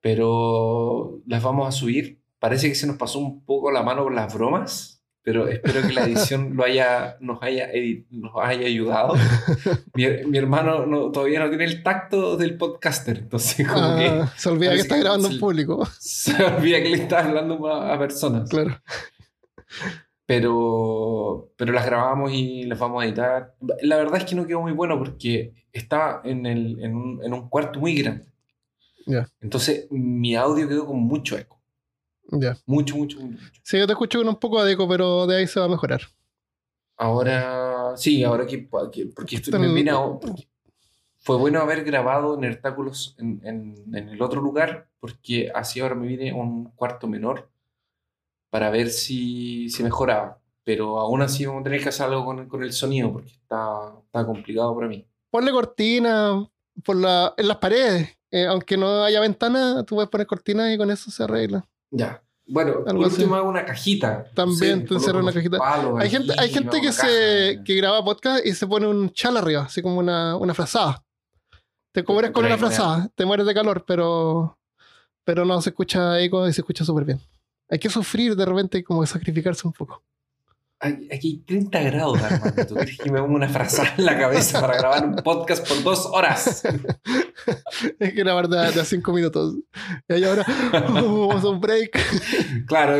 [0.00, 2.22] Pero las vamos a subir.
[2.38, 5.92] Parece que se nos pasó un poco la mano con las bromas, pero espero que
[5.94, 7.68] la edición lo haya, nos, haya,
[8.10, 9.14] nos haya ayudado.
[9.94, 14.32] Mi, mi hermano no- todavía no tiene el tacto del podcaster, entonces como que Ah,
[14.36, 15.86] se olvida que que grabando en público.
[16.00, 18.48] se olvida que le está hablando a, a personas.
[18.48, 18.80] Claro.
[20.26, 23.54] Pero, pero las grabamos y las vamos a editar.
[23.82, 27.32] La verdad es que no quedó muy bueno porque estaba en, el, en, un, en
[27.34, 28.26] un cuarto muy grande.
[29.40, 31.60] Entonces mi audio quedó con mucho eco.
[32.32, 32.56] Ya.
[32.66, 33.38] Mucho, mucho, mucho.
[33.62, 35.68] Sí, yo te escucho con un poco de eco, pero de ahí se va a
[35.68, 36.00] mejorar.
[36.96, 40.48] Ahora, sí, ahora que, que- porque esto me a- porque
[41.18, 46.06] fue bueno haber grabado Nertáculos en, en, en el otro lugar, porque así ahora me
[46.06, 47.48] viene un cuarto menor
[48.50, 50.38] para ver si, si mejoraba.
[50.64, 53.92] Pero aún así vamos a tener que hacer algo con, con el sonido, porque está,
[54.04, 55.06] está complicado para mí.
[55.30, 56.48] Ponle cortina
[56.84, 58.08] por la, en las paredes.
[58.30, 61.68] Eh, aunque no haya ventana, tú puedes poner cortinas y con eso se arregla.
[61.92, 62.22] Ya.
[62.46, 63.16] Bueno, Algo así.
[63.16, 64.24] último hago una cajita.
[64.34, 65.58] También te coloco encerro una cajita.
[65.98, 69.62] Hay gente, hay gente que, se, que graba podcast y se pone un chal arriba,
[69.62, 71.04] así como una, una frazada.
[71.92, 74.58] Te cubres con una frazada, te mueres de calor, pero,
[75.24, 77.20] pero no se escucha eco y se escucha súper bien.
[77.70, 80.02] Hay que sufrir de repente y como sacrificarse un poco.
[80.82, 82.66] Aquí hay 30 grados, Armando.
[82.66, 85.80] ¿Tú crees que me pongo una frazada en la cabeza para grabar un podcast por
[85.84, 86.64] dos horas?
[88.00, 89.54] Hay que grabar de, de cinco minutos.
[90.08, 92.66] Y ahí ahora, oh, vamos a un break.
[92.66, 92.96] Claro,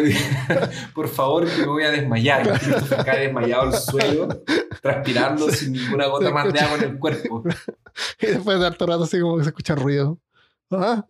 [0.94, 2.56] por favor, que me voy a desmayar.
[2.60, 4.28] Christopher cae desmayado al suelo,
[4.80, 7.42] transpirando sin ninguna gota Se más de agua en el cuerpo.
[8.20, 10.20] Y después de harto rato así como que se escucha ruido.
[10.70, 11.04] ¿Ah?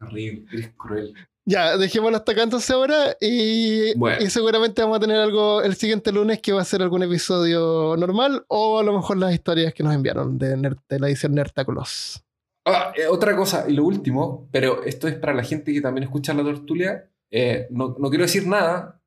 [0.00, 1.14] Horrible, eres cruel.
[1.46, 4.16] Ya, dejémoslo hasta acá entonces ahora y, Bueno.
[4.24, 7.96] y seguramente vamos a tener algo el siguiente lunes que va a ser algún episodio
[7.98, 10.56] normal o a lo mejor las historias que nos enviaron de,
[10.98, 12.24] la edición Nertáculos.
[12.66, 16.04] Ah, eh, otra cosa, y lo último, pero esto es para la gente que también
[16.04, 17.10] escucha la tortulia.
[17.30, 19.00] eh, no, no quiero decir nada,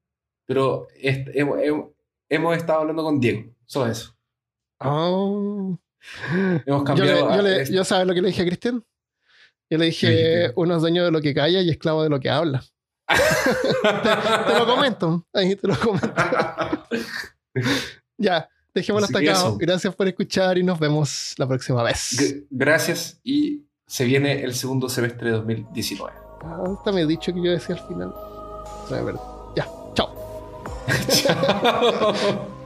[0.46, 3.50] pero est- hemos, estado hablando con Diego.
[3.66, 4.14] Solo eso.
[4.80, 5.78] Oh.
[6.32, 7.20] Hemos Yo, le- cambiado.
[7.20, 8.84] yo, a- le- es- yo sabes lo que le dije a Cristian.
[9.70, 12.20] Yo le ¿Qué dije, uno es dueño de lo que calla y esclavo de lo
[12.20, 12.64] que habla.
[14.48, 16.14] Te lo comento, ahí te lo comento.
[18.20, 19.32] Ya, dejémoslo hasta acá.
[19.32, 19.58] eso.
[19.58, 22.18] Gracias por escuchar y nos vemos la próxima vez.
[22.20, 26.14] G- Gracias y se viene el segundo semestre de 2019.
[26.44, 28.14] Ah, hasta me he dicho que yo decía al final.
[29.56, 30.14] Ya, chao.
[31.10, 32.58] Chao.